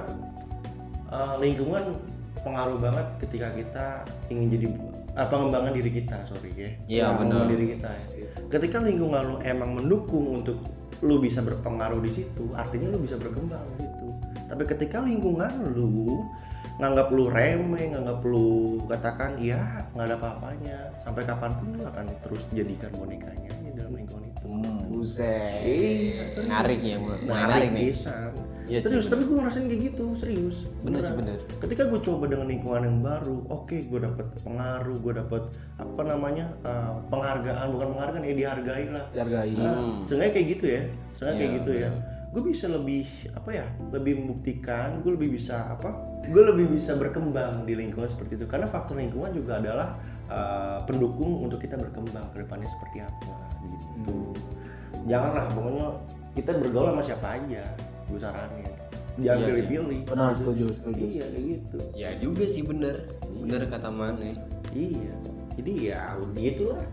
eh, 1.08 1.34
lingkungan 1.38 1.84
pengaruh 2.38 2.78
banget 2.78 3.06
ketika 3.18 3.48
kita 3.50 3.86
ingin 4.28 4.48
jadi 4.48 4.66
apa 5.18 5.26
pengembangan 5.28 5.74
diri 5.74 5.90
kita 5.90 6.22
sorry 6.22 6.54
ya 6.54 6.70
Iya, 6.86 7.04
Pengembangan 7.10 7.34
bener. 7.42 7.52
diri 7.52 7.64
kita 7.74 7.90
ya. 7.90 8.26
ketika 8.48 8.76
lingkungan 8.78 9.22
lu 9.24 9.36
emang 9.42 9.70
mendukung 9.74 10.38
untuk 10.38 10.62
lu 11.00 11.18
bisa 11.18 11.42
berpengaruh 11.42 11.98
di 11.98 12.10
situ 12.12 12.44
artinya 12.54 12.90
lu 12.90 12.98
bisa 12.98 13.18
berkembang 13.18 13.66
gitu 13.78 14.14
tapi 14.46 14.62
ketika 14.64 15.02
lingkungan 15.02 15.50
lu 15.74 16.22
nganggap 16.78 17.11
lu 17.11 17.26
remeh 17.26 17.90
nganggap 17.90 18.23
lu 18.23 18.78
katakan 18.87 19.35
ya 19.42 19.82
nggak 19.99 20.06
ada 20.08 20.16
apa-apanya 20.16 20.76
sampai 21.02 21.26
kapan 21.26 21.50
pun 21.58 21.75
lu 21.75 21.82
akan 21.82 22.06
terus 22.23 22.47
jadikan 22.54 22.90
bonekanya 22.94 23.50
aja 23.50 23.70
dalam 23.75 23.92
lingkungan 23.99 24.25
itu 24.30 24.47
Buset. 24.88 25.62
Iya, 25.62 26.35
serius. 26.35 26.47
menarik 26.50 26.80
ya 26.82 26.97
menarik 26.99 27.70
nih 27.70 27.90
pisan. 27.90 28.30
Iya 28.68 28.85
sih, 28.85 28.92
serius, 28.92 29.08
tapi 29.08 29.25
gue 29.25 29.37
ngerasain 29.40 29.64
kayak 29.64 29.80
gitu, 29.80 30.06
serius. 30.12 30.68
Bener 30.85 31.00
sih, 31.00 31.08
Beneran. 31.16 31.16
bener. 31.25 31.38
Ketika 31.56 31.82
gue 31.88 32.00
coba 32.04 32.25
dengan 32.28 32.52
lingkungan 32.52 32.82
yang 32.85 32.99
baru, 33.00 33.40
oke, 33.49 33.73
gue 33.73 34.00
dapet 34.04 34.28
pengaruh, 34.44 34.97
gue 35.00 35.12
dapet 35.16 35.42
apa 35.80 36.02
namanya 36.04 36.52
uh, 36.68 37.00
penghargaan, 37.08 37.73
bukan 37.73 37.97
penghargaan 37.97 38.25
ya 38.28 38.35
dihargai 38.37 38.87
lah. 38.92 39.04
Dihargai. 39.16 39.56
Nah, 39.56 40.04
seenggaknya 40.04 40.32
kayak 40.37 40.47
gitu 40.52 40.64
ya, 40.68 40.82
seenggaknya 41.16 41.38
kayak 41.40 41.49
Iya, 41.49 41.58
gitu 41.64 41.70
ya. 41.73 41.90
Gue 42.28 42.42
bisa 42.52 42.68
lebih 42.68 43.08
apa 43.32 43.50
ya, 43.50 43.66
lebih 43.88 44.20
membuktikan, 44.20 45.00
gue 45.00 45.16
lebih 45.16 45.40
bisa 45.40 45.73
apa? 45.73 45.97
Gue 46.28 46.44
lebih 46.44 46.68
bisa 46.68 46.92
berkembang 46.94 47.64
di 47.64 47.73
lingkungan 47.73 48.08
seperti 48.08 48.37
itu. 48.37 48.44
Karena 48.44 48.68
faktor 48.68 49.00
lingkungan 49.00 49.32
juga 49.32 49.56
adalah 49.56 49.97
uh, 50.28 50.78
pendukung 50.85 51.40
untuk 51.40 51.61
kita 51.64 51.80
berkembang 51.80 52.28
ke 52.32 52.44
depannya 52.44 52.68
seperti 52.68 53.00
apa 53.00 53.32
gitu. 53.64 54.37
Janganlah 55.08 55.49
pokoknya 55.56 55.88
kita 56.37 56.50
bergaul 56.61 56.88
sama 56.92 57.02
siapa 57.02 57.26
aja, 57.40 57.64
gue 58.12 58.20
saranin. 58.20 58.73
Jangan 59.18 59.38
Iya 59.42 59.47
pilih-pilih. 59.50 60.00
Benar 60.06 60.30
setuju 60.38 60.64
setuju. 60.78 61.02
Iya 61.02 61.25
kayak 61.26 61.44
gitu. 61.50 61.78
ya 61.99 62.11
juga 62.23 62.44
sih 62.47 62.62
bener 62.62 62.97
bener 63.26 63.61
kata 63.66 63.90
mana 63.90 64.30
Iya. 64.70 65.14
Jadi 65.58 65.73
ya 65.90 66.14
gitulah. 66.38 66.87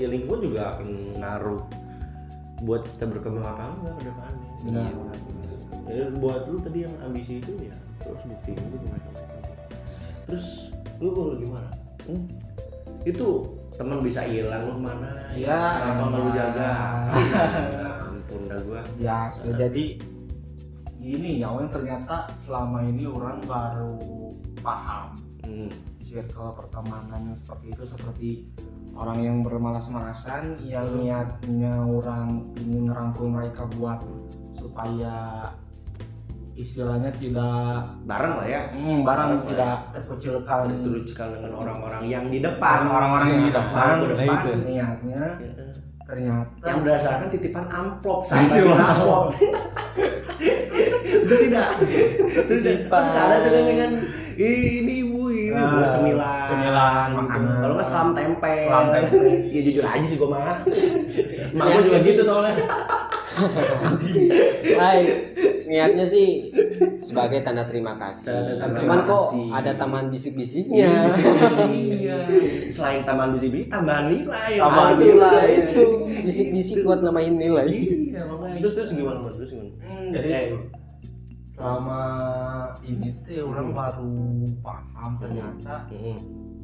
Ya 0.00 0.06
lingkungan 0.08 0.40
juga 0.48 0.60
akan 0.78 0.88
ngaruh 1.20 1.62
buat 2.64 2.82
kita 2.96 3.04
berkembang 3.06 3.44
apa 3.44 3.64
enggak 3.76 3.94
ke 4.00 4.02
depannya. 4.08 4.47
Benar. 4.62 4.90
Ya, 5.88 6.04
buat 6.14 6.44
lu 6.46 6.58
tadi 6.58 6.84
yang 6.84 6.94
ambisi 7.00 7.40
itu 7.40 7.52
ya 7.58 7.76
terus 7.98 8.22
buktiin 8.22 8.58
itu 8.58 8.76
ke 8.76 8.86
mereka. 8.86 9.10
Terus 10.26 10.46
lu 10.98 11.08
kalau 11.10 11.34
gimana? 11.34 11.70
Hmm? 12.04 12.24
Itu 13.02 13.28
teman 13.74 14.02
bisa 14.02 14.22
hilang 14.22 14.68
lu 14.68 14.72
ke 14.76 14.82
mana? 14.84 15.08
Iya, 15.32 15.58
Apa 15.80 16.02
nggak 16.06 16.20
lu 16.20 16.30
jaga? 16.30 16.70
Ya 17.72 17.88
ampun 18.10 18.40
dah 18.46 18.58
gua. 18.62 18.82
Ya, 18.98 19.18
so, 19.30 19.48
jadi 19.50 19.98
gini 20.98 21.40
ya, 21.40 21.48
orang 21.48 21.70
ternyata 21.70 22.26
selama 22.36 22.84
ini 22.84 23.06
orang 23.06 23.38
baru 23.42 23.96
paham 24.60 25.14
Hmm. 25.40 25.72
circle 26.04 26.52
pertemanan 26.52 27.24
yang 27.24 27.32
seperti 27.32 27.72
itu 27.72 27.84
seperti 27.84 28.30
orang 28.92 29.24
yang 29.24 29.36
bermalas-malasan 29.40 30.60
yang 30.60 30.84
Hmm. 30.84 31.00
niatnya 31.00 31.72
orang 31.80 32.52
ingin 32.60 32.92
ngerangkul 32.92 33.32
mereka 33.32 33.64
buat 33.72 34.04
supaya 34.68 35.16
istilahnya 36.54 37.08
tidak 37.10 37.86
Bareng 38.04 38.34
lah 38.34 38.46
ya. 38.46 38.60
barang 38.68 39.00
Bareng 39.00 39.28
lah 39.32 39.46
tidak 39.46 39.76
terkucilkan 39.94 40.58
Tertujukan 40.76 41.26
dengan 41.32 41.52
orang-orang 41.56 42.02
yang 42.04 42.24
di 42.26 42.38
depan. 42.38 42.78
orang-orang 42.84 43.28
yang 43.30 43.42
di 43.42 43.52
depan 43.52 43.86
nah 43.94 43.96
depan. 44.04 44.42
itu 44.44 44.64
niatnya 44.66 45.22
Ya. 45.38 45.64
ternyata 46.04 46.64
yang 46.64 46.78
berdasarkan 46.80 47.28
titipan 47.28 47.64
amplop 47.68 48.20
sampai 48.22 48.58
Iya. 48.58 48.74
amplop 48.74 49.24
itu 51.04 51.34
tidak 51.38 51.68
itu 51.78 52.52
tidak 52.54 52.76
terus 52.88 53.06
ada 53.12 53.36
kan 53.38 53.62
dengan 53.62 53.90
ini 54.34 54.94
ibu 55.02 55.22
ini 55.28 55.50
Nah, 55.50 55.68
buat 55.74 55.90
cemilan 55.90 56.46
cemilan, 56.48 57.08
gitu. 57.12 57.50
kalau 57.58 57.74
nggak 57.74 57.86
selam 57.86 58.08
tempe 58.12 58.54
Selam 58.64 58.86
tempe. 58.88 59.16
ya 59.54 59.60
jujur 59.62 59.84
aja 59.84 60.06
sih 60.06 60.16
gua 60.16 60.28
mah 60.30 60.56
mak 61.58 61.66
gua 61.68 61.80
juga 61.82 61.98
gitu 62.00 62.22
soalnya 62.22 62.54
Hai, 64.74 64.98
niatnya 65.64 66.04
sih 66.04 66.50
sebagai 66.98 67.40
tanda 67.40 67.64
terima 67.64 67.94
kasih. 67.94 68.26
Tanda 68.26 68.52
terima 68.54 68.76
Cuman 68.78 68.98
kok 69.04 69.22
kasih. 69.28 69.46
ada 69.52 69.72
taman 69.74 70.04
bisik-bisiknya. 70.08 70.88
iya 71.68 72.16
selain 72.68 73.02
taman 73.02 73.32
bisi-bisi 73.32 73.68
tambahan 73.68 74.06
nilai 74.06 74.52
tuh? 74.56 74.96
nilai 74.98 75.48
itu 75.64 75.84
bisik-bisik 76.22 76.76
buat 76.82 77.00
namain 77.00 77.32
nilai. 77.32 77.66
iya 77.68 78.22
makanya 78.24 78.58
terus 78.60 78.74
terus 78.76 78.90
gimana 78.92 79.18
Mas? 79.20 79.34
terus 79.34 79.50
gimana 79.50 79.70
Hmm, 79.80 80.08
jadi 80.10 80.28
Eh, 80.30 80.46
selama 81.50 82.00
ini 82.80 83.08
tuh 83.20 83.44
orang 83.44 83.74
baru 83.74 84.14
paham 84.60 85.10
ternyata 85.18 85.90
mm, 85.90 86.18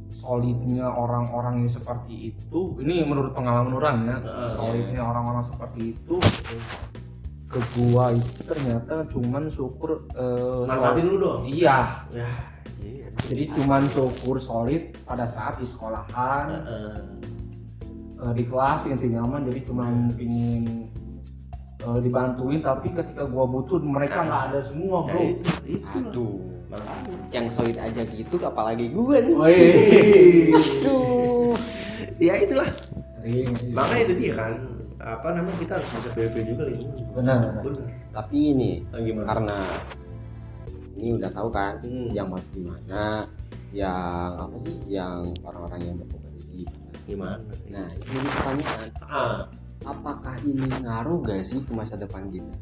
solidnya 0.08 0.87
orang-orang 0.88 1.64
yang 1.64 1.70
seperti 1.70 2.32
itu 2.32 2.76
ini 2.80 3.04
menurut 3.04 3.32
pengalaman 3.37 3.73
orang 3.75 3.96
ya 4.08 4.16
Heeh. 4.20 4.50
solidnya 4.56 5.00
orang-orang 5.04 5.44
seperti 5.44 5.96
itu 5.96 6.16
ke 7.50 7.61
gua 7.78 8.11
itu 8.11 8.40
ternyata 8.42 9.06
cuman 9.11 9.46
syukur 9.46 10.11
eh, 10.16 10.62
manfaatin 10.66 11.06
lu 11.06 11.16
dong? 11.23 11.40
Iya. 11.46 12.02
Ya. 12.11 12.30
Iya 12.82 13.06
jadi 13.25 13.44
cuman 13.54 13.87
syukur 13.88 14.42
solid 14.42 14.96
pada 15.06 15.23
saat 15.23 15.62
di 15.62 15.66
sekolahan 15.66 16.46
Heeh. 16.50 16.99
eh, 18.18 18.32
di 18.34 18.44
kelas 18.49 18.90
yang 18.90 18.99
nyaman 18.99 19.46
jadi 19.46 19.61
cuman 19.70 20.11
pingin 20.18 20.90
eh, 21.78 21.99
dibantuin 22.02 22.58
tapi 22.64 22.90
ketika 22.90 23.23
gua 23.28 23.46
butuh 23.46 23.78
mereka 23.82 24.26
nggak 24.26 24.42
ada 24.50 24.61
semua 24.64 25.06
ya 25.06 25.14
bro. 25.14 25.23
itu 25.23 25.50
itu 25.68 25.99
Aduh. 26.11 26.53
Yang 27.34 27.50
solid 27.50 27.74
aja 27.76 28.02
gitu 28.06 28.38
apalagi 28.40 28.86
gue 28.88 29.16
nih. 29.20 29.34
Wih. 29.34 30.54
Aduh. 30.54 31.58
ya 32.16 32.34
itulah 32.38 32.70
Sering. 33.26 33.50
makanya 33.74 34.02
itu 34.06 34.14
dia 34.16 34.32
kan 34.34 34.52
apa 35.02 35.28
namanya 35.34 35.58
kita 35.58 35.72
harus 35.76 35.88
bisa 35.90 36.08
pilih-pilih 36.14 36.46
juga 36.54 36.64
lingkungan 36.70 37.10
benar 37.12 37.38
bener 37.60 37.86
Tapi 38.14 38.38
ini 38.54 38.70
Nah, 38.86 39.00
gimana 39.02 39.26
karena 39.26 39.58
ini 40.94 41.08
udah 41.12 41.30
tahu 41.30 41.48
kan 41.50 41.74
Hmm. 41.82 42.08
yang 42.08 42.30
mas 42.30 42.46
gimana, 42.48 43.26
yang 43.74 44.30
apa 44.38 44.54
sih, 44.54 44.78
yang 44.86 45.26
orang-orang 45.42 45.80
yang 45.82 45.96
berkompetisi. 45.98 46.62
gimana 47.04 47.42
Nah, 47.66 47.90
ini 47.90 48.06
jadi 48.06 48.28
pertanyaan, 48.30 48.88
ah 49.02 49.34
apakah 49.84 50.38
ini 50.40 50.64
ngaruh 50.80 51.18
gak 51.20 51.42
sih 51.42 51.58
ke 51.60 51.72
masa 51.74 51.98
depan 51.98 52.30
kita? 52.30 52.54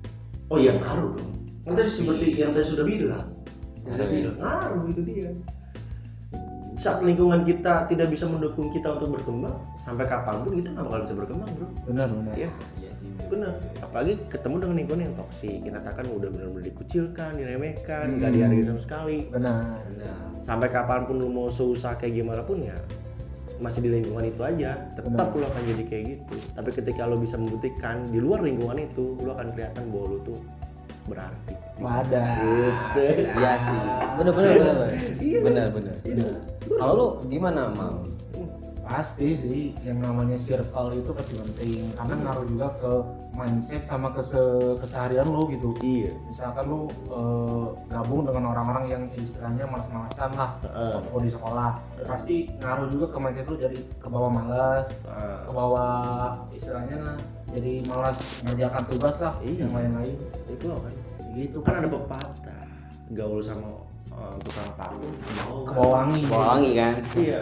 oh 0.48 0.56
iya 0.56 0.72
ngaruh 0.74 1.12
dong 1.14 1.32
kan 1.62 1.72
tadi 1.76 1.90
seperti 1.92 2.26
yang 2.34 2.50
tadi 2.50 2.66
sudah 2.66 2.82
bilang 2.82 3.28
yang 3.82 3.92
saya 3.92 4.02
Ngaruh 4.02 4.10
ya? 4.10 4.20
bilang 4.20 4.36
ngaruh 4.38 4.82
itu 4.88 5.02
dia. 5.02 5.30
Saat 6.72 7.04
lingkungan 7.04 7.44
kita 7.44 7.84
tidak 7.84 8.08
bisa 8.08 8.24
mendukung 8.24 8.72
kita 8.72 8.96
untuk 8.96 9.14
berkembang 9.14 9.54
sampai 9.78 10.02
kapan 10.02 10.40
pun 10.40 10.52
kita 10.56 10.72
nggak 10.72 10.84
bakal 10.84 11.00
bisa 11.04 11.14
berkembang 11.14 11.50
bro. 11.52 11.68
Benar 11.84 12.08
benar. 12.08 12.34
Ya 12.34 12.48
Iya 12.74 12.90
sih. 12.92 13.12
benar. 13.28 13.52
Apalagi 13.78 14.16
ketemu 14.26 14.56
dengan 14.58 14.76
lingkungan 14.80 15.02
yang 15.04 15.14
toksik. 15.14 15.58
Yang 15.60 15.74
katakan 15.78 16.04
udah 16.10 16.28
benar-benar 16.28 16.64
dikucilkan 16.64 17.30
diremehkan 17.36 18.04
Hmm. 18.08 18.16
nggak 18.18 18.30
dihargai 18.32 18.64
sama 18.64 18.80
sekali. 18.80 19.18
Benar. 19.28 19.62
Nah, 19.94 20.16
sampai 20.40 20.68
kapan 20.68 21.00
pun 21.04 21.16
lu 21.16 21.28
mau 21.28 21.46
susah 21.46 21.94
kayak 21.94 22.14
gimana 22.16 22.40
pun 22.40 22.58
ya 22.58 22.74
masih 23.60 23.78
di 23.78 23.90
lingkungan 23.92 24.24
itu 24.24 24.42
aja. 24.42 24.74
Tetap 24.96 25.12
Benar. 25.12 25.28
lu 25.30 25.44
akan 25.44 25.62
jadi 25.68 25.82
kayak 25.86 26.04
gitu. 26.08 26.34
Tapi 26.50 26.70
ketika 26.72 27.02
lu 27.04 27.16
bisa 27.16 27.36
membuktikan 27.36 28.08
di 28.08 28.18
luar 28.18 28.40
lingkungan 28.40 28.80
itu 28.80 29.14
lu 29.18 29.30
akan 29.30 29.52
kelihatan 29.52 29.84
bahwa 29.86 30.06
lu 30.08 30.18
tuh 30.24 30.40
berarti 31.04 31.54
Wadah. 31.76 32.26
gitu 32.38 33.02
Iya 33.32 33.52
sih. 33.58 33.80
Bener 34.14 34.32
bener 34.32 34.52
bener 34.52 34.74
bener. 34.76 34.90
Iya. 35.18 35.38
Bener 35.42 35.66
bener. 35.68 35.94
Kalau 36.72 36.94
lu 36.94 37.06
gimana 37.26 37.70
mam? 37.70 38.06
Pasti 38.82 39.34
sih 39.34 39.60
yang 39.80 39.98
namanya 39.98 40.34
circle 40.36 40.92
itu 40.92 41.10
pasti 41.10 41.34
penting 41.34 41.86
karena 41.94 42.14
ngaruh 42.18 42.44
juga 42.44 42.66
ke 42.76 42.92
mindset 43.32 43.80
sama 43.80 44.10
ke 44.10 44.20
se- 44.20 44.74
keseharian 44.76 45.24
lu 45.24 45.48
gitu. 45.48 45.72
iya 45.80 46.12
Misalkan 46.26 46.66
lu 46.66 46.80
eh, 47.08 47.64
gabung 47.88 48.22
dengan 48.22 48.52
orang-orang 48.52 48.84
yang 48.86 49.02
istilahnya 49.08 49.64
malas-malasan 49.64 50.30
lah 50.34 50.50
waktu 50.98 51.18
di 51.24 51.30
sekolah, 51.30 51.70
pasti 52.04 52.36
ngaruh 52.58 52.90
juga 52.90 53.06
ke 53.08 53.18
mindset 53.18 53.46
lu 53.46 53.56
jadi 53.56 53.78
ke 53.96 54.06
bawah 54.06 54.28
malas, 54.28 54.86
Ah, 55.06 55.40
ke 55.40 55.50
bawah 55.50 55.94
istilahnya 56.52 57.16
jadi 57.52 57.72
malas 57.84 58.16
mengerjakan 58.40 58.82
tugas 58.86 59.14
lah 59.18 59.34
Iya. 59.38 59.64
yang 59.64 59.72
lain-lain. 59.72 60.16
itu 60.46 60.66
kan 60.66 60.92
Gitu 61.32 61.58
kan 61.60 61.74
ada 61.78 61.88
pepatah 61.88 62.60
gaul 63.10 63.40
sama 63.40 63.68
uh, 64.10 64.36
tukang 64.40 64.68
parfum 64.74 65.12
gaul 65.34 65.60
ke 65.62 65.72
bawah 65.72 65.90
wangi. 65.98 66.20
Bawa 66.24 66.44
wangi 66.50 66.70
kan? 66.74 66.94
iya 67.14 67.40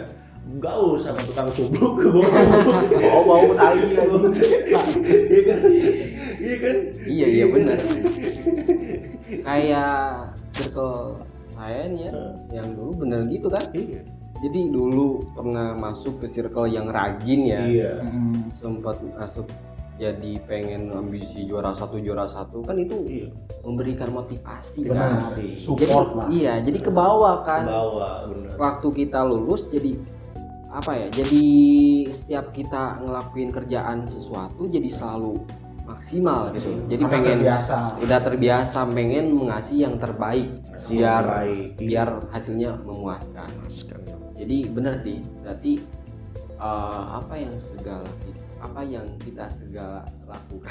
gaul 0.57 0.95
sama 0.95 1.19
tukang 1.21 1.47
cubluk 1.49 1.93
ke 2.01 2.07
bawah 2.07 2.27
cubluk 2.27 3.03
Oh 3.05 3.21
bau 3.21 3.47
tai 3.51 3.79
iya 3.79 4.03
kan 5.41 5.59
iya 6.39 6.55
kan 6.57 6.75
Iya 7.01 7.27
iya 7.29 7.45
bener. 7.47 7.77
Kayak 9.41 9.91
circle 10.49 11.19
saya 11.51 11.87
nih 11.87 12.07
ya, 12.07 12.11
yang 12.51 12.67
dulu 12.73 13.05
bener 13.05 13.27
gitu 13.27 13.47
kan? 13.47 13.63
iya 13.71 14.01
Jadi 14.41 14.73
dulu 14.73 15.21
pernah 15.31 15.71
masuk 15.71 16.17
ke 16.17 16.27
circle 16.27 16.65
yang 16.65 16.89
rajin 16.89 17.41
ya. 17.45 17.61
iya. 17.61 17.91
Sempat 18.51 18.97
masuk 19.13 19.45
jadi 20.01 20.31
pengen 20.43 20.89
ambisi 20.89 21.45
juara 21.45 21.69
satu 21.69 22.01
juara 22.01 22.25
satu 22.25 22.65
kan 22.65 22.73
itu 22.73 22.97
iya 23.05 23.29
memberikan 23.61 24.09
motivasi 24.09 24.89
Benar. 24.89 24.97
kan. 24.97 25.21
Motivasi. 25.21 25.47
Jadi 25.53 25.61
Support 25.61 26.09
lah. 26.17 26.27
iya 26.33 26.53
jadi 26.57 26.79
ke 26.81 26.89
bawah 26.89 27.35
ke 27.39 27.45
kan. 27.45 27.63
bawah 27.63 28.13
bener 28.25 28.53
Waktu 28.57 28.87
kita 28.95 29.19
lulus 29.21 29.61
jadi 29.69 29.93
apa 30.71 30.91
ya? 30.95 31.07
Jadi 31.11 31.43
setiap 32.07 32.49
kita 32.49 32.97
ngelakuin 32.99 33.51
kerjaan 33.51 34.07
sesuatu 34.07 34.65
jadi 34.65 34.87
selalu 34.87 35.37
maksimal 35.83 36.49
gitu. 36.55 36.71
Jadi 36.87 37.03
Karena 37.03 37.13
pengen 37.13 37.37
terbiasa. 37.37 37.77
udah 37.99 38.19
terbiasa 38.23 38.79
pengen 38.87 39.25
mengasih 39.35 39.77
yang 39.83 39.95
terbaik 39.97 40.47
Ngasih 40.63 40.89
biar 40.89 41.03
yang 41.03 41.21
terbaik. 41.21 41.69
biar 41.77 42.09
hasilnya 42.31 42.71
memuaskan. 42.81 43.49
Maskan. 43.59 43.99
Jadi 44.33 44.57
benar 44.65 44.93
sih, 44.95 45.19
berarti 45.43 45.73
eh, 46.55 47.03
apa 47.11 47.33
yang 47.35 47.53
segala 47.57 48.07
apa 48.61 48.85
yang 48.85 49.03
kita 49.17 49.49
segala 49.49 50.05
lakukan. 50.29 50.69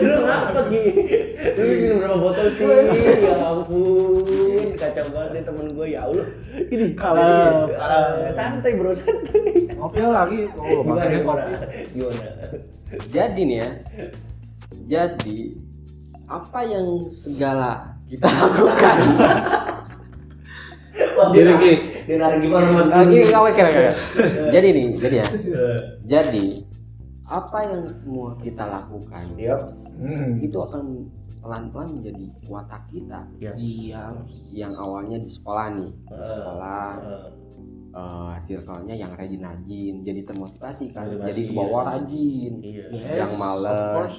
lu 0.00 0.16
ngapa 0.24 0.60
Gi? 0.72 0.84
lu 1.52 1.62
minum 1.68 1.96
berapa 2.00 2.16
botol 2.16 2.48
sih. 2.48 2.64
ya 2.64 3.36
ampun. 3.44 4.72
Kacau 4.80 5.06
banget 5.12 5.30
nih 5.36 5.42
temen 5.44 5.66
gue 5.76 5.86
ya 5.92 6.00
Allah. 6.08 6.26
Ini 6.72 6.86
Kalem, 6.96 7.68
Ah, 7.76 8.32
santai 8.32 8.72
bro 8.80 8.96
santai. 8.96 9.68
Ngopi 9.76 10.00
lagi. 10.00 10.40
Oh, 10.56 10.80
gimana 10.80 11.04
pakai 11.04 11.20
gimana? 11.20 11.42
Gimana? 11.92 12.24
Jadi 13.12 13.40
nih 13.46 13.58
ya, 13.60 13.70
jadi 14.88 15.38
apa 16.26 16.60
yang 16.64 16.86
segala 17.06 17.94
kita 18.08 18.26
lakukan? 18.26 18.96
Gini, 21.30 21.70
Gimana 22.40 22.66
man 22.68 22.86
Ah, 22.90 23.04
gini 23.04 23.24
kawan 23.24 23.52
kira-kira. 23.52 23.92
Jadi 24.54 24.68
nih, 24.70 24.86
jadi 24.96 25.16
ya, 25.16 25.26
Eh, 25.30 25.78
jadi 26.12 26.46
apa 27.24 27.58
yang 27.62 27.86
semua 27.86 28.34
kita 28.36 28.66
lakukan 28.66 29.22
Yap. 29.36 29.70
Hmm. 29.94 30.42
itu 30.42 30.58
akan 30.58 31.06
pelan-pelan 31.38 31.94
menjadi 31.94 32.26
watak 32.44 32.82
kita 32.88 33.22
Yap. 33.38 33.54
Iya. 33.54 34.02
yang 34.50 34.74
awalnya 34.74 35.14
di 35.14 35.30
sekolah 35.30 35.70
nih 35.72 35.88
di 35.88 36.10
Eh, 36.10 36.26
sekolah 36.26 36.86
eh, 36.98 37.28
eh 37.90 38.34
circle-nya 38.36 38.94
yang 38.94 39.14
rajin-rajin 39.14 39.94
jadi 40.02 40.20
termotivasi 40.24 40.90
kan 40.90 41.06
Motivasi, 41.06 41.26
jadi 41.28 41.40
ke 41.44 41.52
bawah 41.54 41.80
iya. 41.80 41.90
rajin 41.92 42.52
Iya. 42.60 42.84
Yes, 42.90 43.16
yang 43.16 43.32
males 43.36 44.14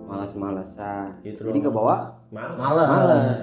malas-malesan 0.00 1.06
Gitu 1.20 1.40
jadi 1.44 1.58
ke 1.60 1.70
bawah 1.70 2.00
Malas. 2.28 2.58
Malas. 2.58 3.38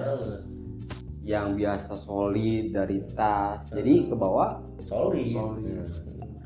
Yang 1.26 1.46
biasa 1.58 1.92
solidaritas 1.98 3.66
jadi 3.68 4.06
ke 4.06 4.14
bawah 4.14 4.62
Solid. 4.78 5.34
Hmm, 5.34 5.82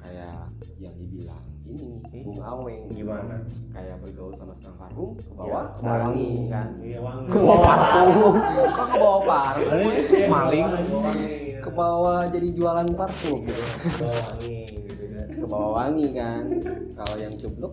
kayak 0.00 0.48
yang 0.80 0.94
dibilang 0.96 1.44
ini 1.62 2.00
nih 2.02 2.24
Bung 2.24 2.40
Aweng 2.40 2.88
Gimana? 2.88 3.36
kayak 3.70 4.00
bergaul 4.00 4.32
sama 4.32 4.56
tukang 4.56 4.80
parfum 4.80 5.12
ke 5.12 5.22
Iya, 5.22 5.36
bawah 5.36 5.64
bawah 5.76 5.84
wangi. 5.84 6.00
wangi 6.00 6.48
kan 6.48 6.68
Iya 6.80 6.98
wangi. 6.98 7.26
ke 7.28 7.38
bawah 7.38 7.60
parfum 7.60 8.32
kok 8.72 8.86
ke 8.88 8.96
bawah 8.96 9.20
parfum 9.22 9.68
Iya, 9.84 10.26
Maling. 10.26 10.66
ke 11.60 11.70
bawah 11.70 12.20
jadi 12.26 12.48
jualan 12.50 12.88
parfum 12.90 13.38
gitu 13.44 13.62
Ke 13.76 14.00
bawah 14.00 14.18
wangi 14.24 14.56
gitu 14.80 15.04
kan. 15.06 15.26
ke 15.30 15.44
bawah 15.46 15.70
wangi 15.76 16.06
kan 16.10 16.42
kalau 16.96 17.16
yang 17.16 17.34
Cubluk. 17.36 17.72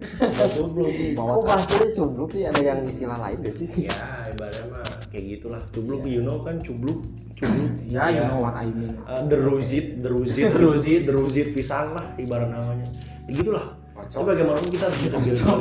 Kok 0.00 1.44
bahasanya 1.44 1.88
cubluk 1.92 2.30
sih 2.32 2.48
ada 2.48 2.60
yang 2.60 2.80
istilah 2.88 3.18
lain 3.20 3.38
gak 3.44 3.54
sih 3.56 3.68
Ya, 3.76 3.92
ibaratnya 4.32 4.64
mah 4.72 4.84
kayak 5.12 5.24
gitulah. 5.36 5.60
Cubluk, 5.72 6.02
you 6.08 6.24
know 6.24 6.40
kan 6.40 6.56
cubluk. 6.64 7.04
Cubluk. 7.36 7.70
Ya, 7.84 8.08
you 8.08 8.24
know 8.24 8.40
what 8.40 8.56
I 8.56 8.68
mean. 8.68 8.96
Uh, 9.04 9.24
deruzit, 9.28 10.00
deruzit, 10.00 10.52
deruzit, 10.56 11.04
deruzit 11.04 11.52
pisang 11.52 11.92
lah 11.92 12.04
ibarat 12.16 12.48
namanya. 12.48 12.88
Ya 13.28 13.32
gitulah. 13.36 13.76
Tapi 14.00 14.24
bagaimanapun 14.24 14.72
kita 14.72 14.88
harus 14.88 14.98
bisa 15.04 15.18
circle 15.20 15.60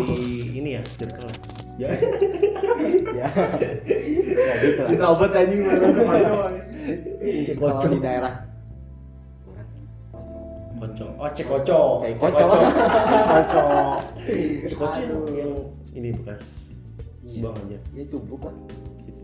ini 0.55 0.79
ya, 0.79 0.81
circle. 0.95 1.27
Ya. 1.79 1.95
ya 3.15 3.27
ya 4.35 4.53
gitu 4.59 4.79
lah 4.83 4.87
Kita 4.91 5.05
obat 5.15 5.31
aja 5.31 5.55
mana 5.63 5.87
kalau 7.55 7.87
di 7.87 7.99
daerah 8.03 8.48
Koco. 10.79 11.05
Oh, 11.19 11.29
cek 11.29 11.45
koco. 11.45 11.79
Cek 12.01 12.13
Cek 12.15 12.31
koco. 12.33 12.57
Kocok. 13.27 13.97
Cek 14.69 14.77
koco 14.79 14.99
yang, 15.03 15.23
yang 15.35 15.51
ini 15.91 16.09
bekas 16.15 16.41
iya 17.25 17.43
bang 17.43 17.55
aja. 17.61 17.77
ya 17.93 18.03
cubluk 18.07 18.39
kan 18.41 18.55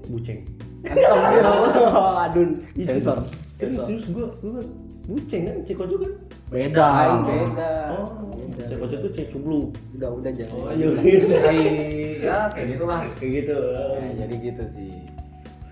Buceng. 0.06 0.40
Adun 2.30 2.50
sensor 2.78 3.26
Serius, 3.56 3.82
serius 3.88 4.06
gua, 4.14 4.28
gua 4.44 4.62
kan 4.62 4.68
buceng 5.06 5.42
kan, 5.48 5.56
cek 5.66 5.76
koco 5.78 5.96
kan. 6.02 6.12
Beda. 6.52 6.86
lain 6.92 7.20
beda 7.26 7.72
Oh, 7.96 8.08
cek 8.60 8.78
koco 8.78 8.96
itu 9.00 9.10
cek 9.16 9.26
cubluk. 9.32 9.74
udah 9.98 10.10
udah 10.12 10.32
jangan 10.34 10.58
Oh, 10.62 10.72
iya. 10.76 10.90
Kayak 11.42 11.74
ya 12.22 12.38
kayak 12.54 12.66
gitulah. 12.76 13.00
Kayak 13.18 13.32
gitu. 13.42 13.58
Ya, 13.96 14.06
jadi 14.26 14.36
gitu 14.42 14.64
sih 14.70 14.92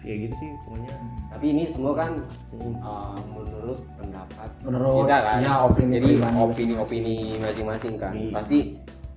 Ya 0.04 0.14
gitu 0.20 0.36
sih 0.36 0.50
pokoknya. 0.62 0.92
tapi 1.30 1.46
ini 1.50 1.64
semua 1.66 1.92
kan 1.94 2.12
Hmm. 2.52 2.76
uh, 2.78 3.16
menurut 3.30 3.80
pendapat 3.96 4.50
Menurut 4.62 5.02
kita 5.02 5.18
kan 5.18 5.38
ya 5.40 5.54
opini 5.64 5.92
jadi 5.98 6.10
opini 6.36 6.74
opini 6.76 7.16
masing-masing 7.38 7.96
kan 7.96 8.12
Iya. 8.12 8.32
pasti 8.34 8.60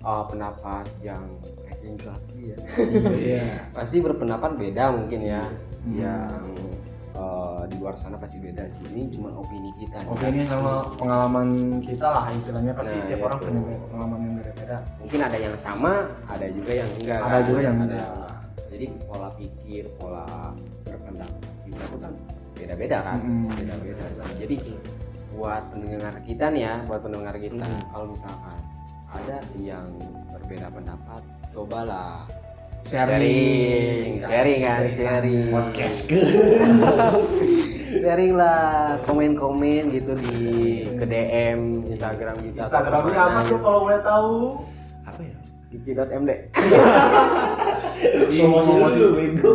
uh, 0.00 0.22
pendapat 0.24 0.86
yang 1.00 1.22
ya 2.36 2.56
Iya. 3.12 3.44
pasti 3.76 3.98
berpendapat 3.98 4.54
beda 4.54 4.90
mungkin 4.92 5.20
ya 5.22 5.42
Hmm. 5.82 5.94
yang 5.96 6.42
uh, 7.12 7.62
di 7.64 7.76
luar 7.76 7.94
sana 7.94 8.14
pasti 8.14 8.36
beda 8.36 8.62
sih 8.66 8.82
ini 8.88 9.06
cuma 9.08 9.30
opini 9.32 9.70
kita 9.76 9.98
nih. 9.98 10.08
Oke 10.08 10.26
ini 10.28 10.42
sama 10.44 10.82
pengalaman 10.92 11.48
kita 11.80 12.06
lah 12.06 12.26
istilahnya 12.28 12.72
pasti 12.72 12.90
Nah, 12.92 13.04
tiap 13.04 13.16
iya 13.16 13.24
orang 13.24 13.38
punya 13.40 13.60
pengalaman 13.86 14.18
yang 14.20 14.34
beda-beda. 14.36 14.76
mungkin 14.96 15.20
ada 15.20 15.38
yang 15.40 15.56
sama 15.56 15.92
ada 16.26 16.46
juga 16.48 16.72
yang 16.72 16.90
enggak 16.92 17.18
Ada 17.20 17.30
kan? 17.32 17.42
juga 17.44 17.60
yang 17.60 17.76
Ada. 17.76 17.86
enggak. 17.88 18.10
jadi 18.66 18.86
pola 19.02 19.28
pikir 19.32 19.84
pola 19.96 20.26
berpendapat 21.06 21.38
kita 21.62 21.84
tuh 21.86 21.98
kan 22.02 22.12
beda-beda 22.56 22.98
kan 23.00 23.18
Mm-mm. 23.22 23.46
beda-beda 23.52 24.04
jadi 24.34 24.56
buat 25.30 25.62
pendengar 25.70 26.14
kita 26.24 26.44
nih 26.50 26.62
ya 26.64 26.74
buat 26.84 27.00
pendengar 27.00 27.34
kita 27.36 27.62
Mm. 27.62 27.82
kalau 27.92 28.06
misalkan 28.10 28.58
ada 29.06 29.36
yang 29.56 29.86
berbeda 30.28 30.66
pendapat 30.68 31.22
cobalah 31.52 32.26
Sharing. 32.86 34.22
sharing 34.22 34.60
kan 34.62 34.80
sharing 34.88 35.50
Podcast 35.50 36.06
ke. 36.06 36.22
sharing 38.02 38.38
lah 38.38 38.94
komen-komen 39.02 39.90
gitu 39.90 40.14
di 40.14 40.38
ke 40.94 41.02
DM 41.02 41.82
Instagram 41.84 42.36
kita 42.40 42.62
Instagramnya 42.62 43.18
apa 43.18 43.40
tuh 43.42 43.58
kalau 43.58 43.78
boleh 43.82 44.00
tahu? 44.00 44.32
Apa 45.02 45.18
ya? 45.18 45.34
Kiki.md 47.96 48.40
Promosi 48.40 48.72
dulu, 48.94 49.08
bego. 49.16 49.50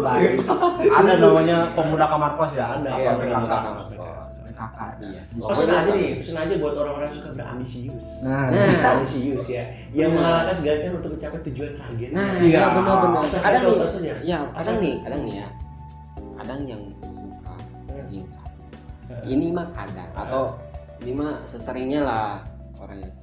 Ada 0.90 1.12
namanya 1.18 1.58
pemuda 1.72 2.06
kamar 2.06 2.32
kos 2.36 2.52
ya. 2.54 2.66
Ada, 2.76 2.90
Iya, 2.92 3.10
pemuda 3.16 3.38
kamar 3.40 3.74
kos. 3.78 3.90
PKK. 4.42 4.80
iya 5.02 5.22
Pesen 5.32 5.70
aja 5.72 5.90
nih, 5.92 6.10
pesen 6.18 6.36
aja 6.36 6.54
buat 6.58 6.76
orang-orang 6.76 7.08
yang 7.08 7.18
suka 7.18 7.30
berambisius. 7.34 8.06
Nah, 8.22 8.46
Nah. 8.50 8.92
ambisius 8.94 9.46
ya, 9.48 9.64
yang 9.92 10.12
Benar. 10.12 10.22
mengalahkan 10.22 10.56
segala 10.56 10.76
cara 10.78 10.94
untuk 10.96 11.12
mencapai 11.12 11.40
tujuan 11.50 11.72
target. 11.76 12.10
Nah, 12.12 12.28
Siap. 12.30 12.46
iya 12.46 12.62
benar-benar. 12.72 13.22
Kadang 13.26 13.64
nih, 13.64 13.78
ya 14.22 14.38
kadang 14.54 14.78
nih, 14.78 14.94
kadang 15.02 15.22
nih 15.24 15.36
ya. 15.36 15.48
Kadang 16.38 16.60
yang 16.66 16.82
suka 17.00 17.54
ranking 17.90 18.26
satu. 18.28 18.62
Ini 19.24 19.46
mah 19.50 19.68
kadang 19.72 20.10
atau 20.14 20.44
ini 21.00 21.12
mah 21.12 21.32
seseringnya 21.42 22.02
lah 22.02 22.28
orang 22.78 22.98
yang 23.02 23.14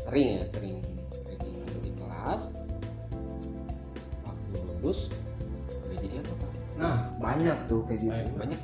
sering 0.00 0.26
ya 0.34 0.44
sering 0.44 0.74
di 1.80 1.90
kelas 1.92 2.42
waktu 4.80 4.88
lulus 4.98 5.00
jadi 5.92 6.16
apa 6.18 6.32
pak 6.34 6.50
nah 6.74 6.96
banyak 7.16 7.56
tuh 7.66 7.80
kayak 7.84 7.98
gitu 8.00 8.10
Banyak. 8.10 8.34
banyak 8.34 8.60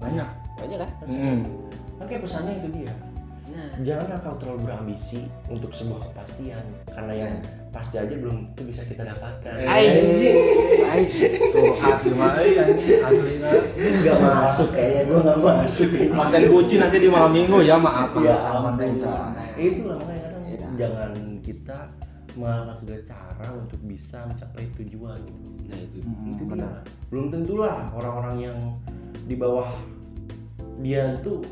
banyak 0.00 0.28
banyak 0.56 0.78
kan 0.78 0.90
Hmm. 1.06 1.40
Kan 1.96 2.06
kayak 2.06 2.22
pesannya 2.24 2.52
itu 2.56 2.68
dia. 2.74 2.94
nah 3.46 3.68
Janganlah 3.78 4.18
kau 4.20 4.36
terlalu 4.36 4.60
berambisi 4.64 5.20
untuk 5.46 5.68
sebuah 5.70 6.08
kepastian 6.08 6.64
karena 6.86 7.12
yang 7.14 7.32
pasti 7.68 7.96
aja 7.96 8.14
belum 8.14 8.48
itu 8.48 8.62
bisa 8.64 8.82
kita 8.84 9.04
dapatkan. 9.04 9.52
Eh. 9.54 9.68
Ais, 9.68 10.06
ais. 10.82 11.12
curhat 11.52 12.00
gimana 12.00 12.40
ya 12.40 12.62
ini 12.64 12.84
aslinya 12.96 13.50
Gak 14.00 14.16
masuk 14.18 14.68
kayaknya 14.70 15.02
gue 15.04 15.18
gak 15.20 15.38
masuk. 15.38 15.88
konten 16.10 16.42
kuci 16.48 16.74
nanti 16.76 16.96
di 16.98 17.08
malam 17.08 17.30
minggu 17.30 17.58
ya 17.60 17.76
maaf 17.76 18.10
Ya. 18.16 18.36
Desa. 18.72 19.14
Itu 19.54 19.80
lah 19.84 19.96
makanya 19.98 20.20
kadang 20.24 20.44
Iya. 20.46 20.68
jangan 20.78 21.12
kita 21.40 21.78
melakukan 22.32 22.76
segala 22.76 23.02
cara 23.04 23.46
untuk 23.52 23.80
bisa 23.82 24.18
mencapai 24.24 24.64
tujuan. 24.76 25.20
nah 25.64 25.78
itu 25.78 25.98
Hmm, 26.00 26.30
itu 26.30 26.44
benar. 26.44 26.70
dia. 26.78 26.92
Belum 27.08 27.26
tentulah 27.28 27.90
orang-orang 27.90 28.36
yang 28.42 28.58
di 29.22 29.34
bawah 29.34 29.70
dia 30.78 31.18
tuh 31.20 31.44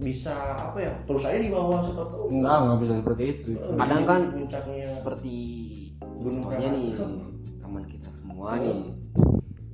bisa 0.00 0.32
apa 0.64 0.80
ya 0.80 0.92
terus 1.04 1.22
aja 1.22 1.36
di 1.36 1.52
bawah 1.52 1.84
siapa 1.84 2.08
tahu 2.08 2.32
enggak 2.32 2.56
enggak 2.58 2.78
bisa 2.80 2.92
seperti 2.96 3.22
itu 3.28 3.50
Eh, 3.52 3.76
Kadang 3.76 4.02
kan 4.02 4.20
puncaknya 4.32 4.86
seperti 4.88 5.34
Gunung 6.16 6.42
contohnya 6.42 6.68
nih 6.70 6.88
teman 7.60 7.84
kita 7.84 8.08
semua 8.10 8.56
nih 8.56 8.80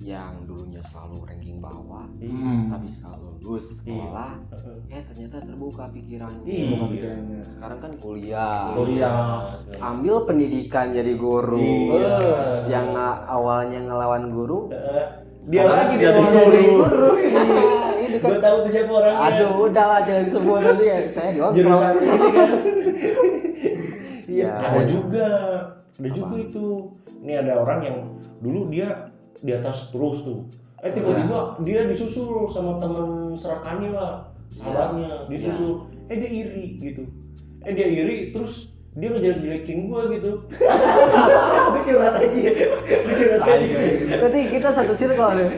yang 0.07 0.47
dulunya 0.47 0.79
selalu 0.81 1.19
ranking 1.21 1.59
bawah 1.59 2.07
Hmm. 2.17 2.71
tapi 2.71 2.87
selalu 2.87 3.27
lulus 3.37 3.83
sekolah 3.83 4.39
eh 4.87 5.03
ternyata 5.05 5.43
terbuka 5.43 5.91
pikirannya 5.91 6.47
Iya. 6.47 6.79
Pikirannya. 6.81 7.41
sekarang 7.43 7.79
kan 7.81 7.93
kuliah 7.97 8.71
Kuliah. 8.73 9.51
ambil 9.77 10.23
pendidikan 10.23 10.95
jadi 10.95 11.13
guru 11.13 11.59
Iya. 11.93 12.15
yang 12.67 12.95
awalnya 13.27 13.83
ngelawan 13.83 14.31
guru 14.31 14.71
dia 15.45 15.63
lagi 15.65 15.95
dia 15.97 16.11
guru. 16.13 16.39
guru 16.79 17.11
Nah, 17.27 17.91
itu 18.07 18.17
kan 18.17 18.29
gue 18.29 18.41
tahu 18.41 18.57
tuh 18.63 18.71
siapa 18.71 18.93
orangnya 18.93 19.27
aduh 19.27 19.51
udahlah 19.61 20.01
jangan 20.01 20.23
disebut 20.25 20.59
nanti 20.61 20.85
ya 20.85 20.99
saya 21.11 21.29
jurusan 21.35 21.53
diontrol 21.53 21.91
ini 22.07 22.31
kan 22.31 22.51
Iya. 24.27 24.51
ada 24.61 24.83
juga 24.85 25.27
ada 25.73 26.09
juga 26.11 26.37
itu 26.37 26.67
ini 27.19 27.33
ada 27.35 27.53
orang 27.57 27.81
yang 27.81 27.97
dulu 28.39 28.61
dia 28.69 28.91
di 29.43 29.53
atas 29.53 29.93
terus 29.93 30.25
tuh. 30.25 30.47
Eh 30.85 30.93
tiba-tiba 30.93 31.57
dia 31.65 31.89
disusul 31.89 32.47
sama 32.53 32.77
teman 32.77 33.33
serakannya 33.33 33.91
lah 33.97 34.29
sahabatnya 34.53 35.29
disusul. 35.29 35.89
Eh 36.13 36.17
dia 36.21 36.31
iri 36.31 36.67
gitu. 36.79 37.03
Eh 37.65 37.73
dia 37.73 37.89
iri 37.89 38.31
terus 38.31 38.77
dia 38.97 39.13
ngejelek-jelekin 39.13 39.93
gua 39.93 40.09
gitu. 40.09 40.49
Gue 41.73 41.83
curhat 41.85 42.17
aja. 42.17 42.51
Gue 42.89 43.15
curhat 43.21 43.45
aja. 43.45 43.77
nanti 44.25 44.41
kita 44.49 44.69
satu 44.73 44.93
circle 44.97 45.37
nih. 45.37 45.49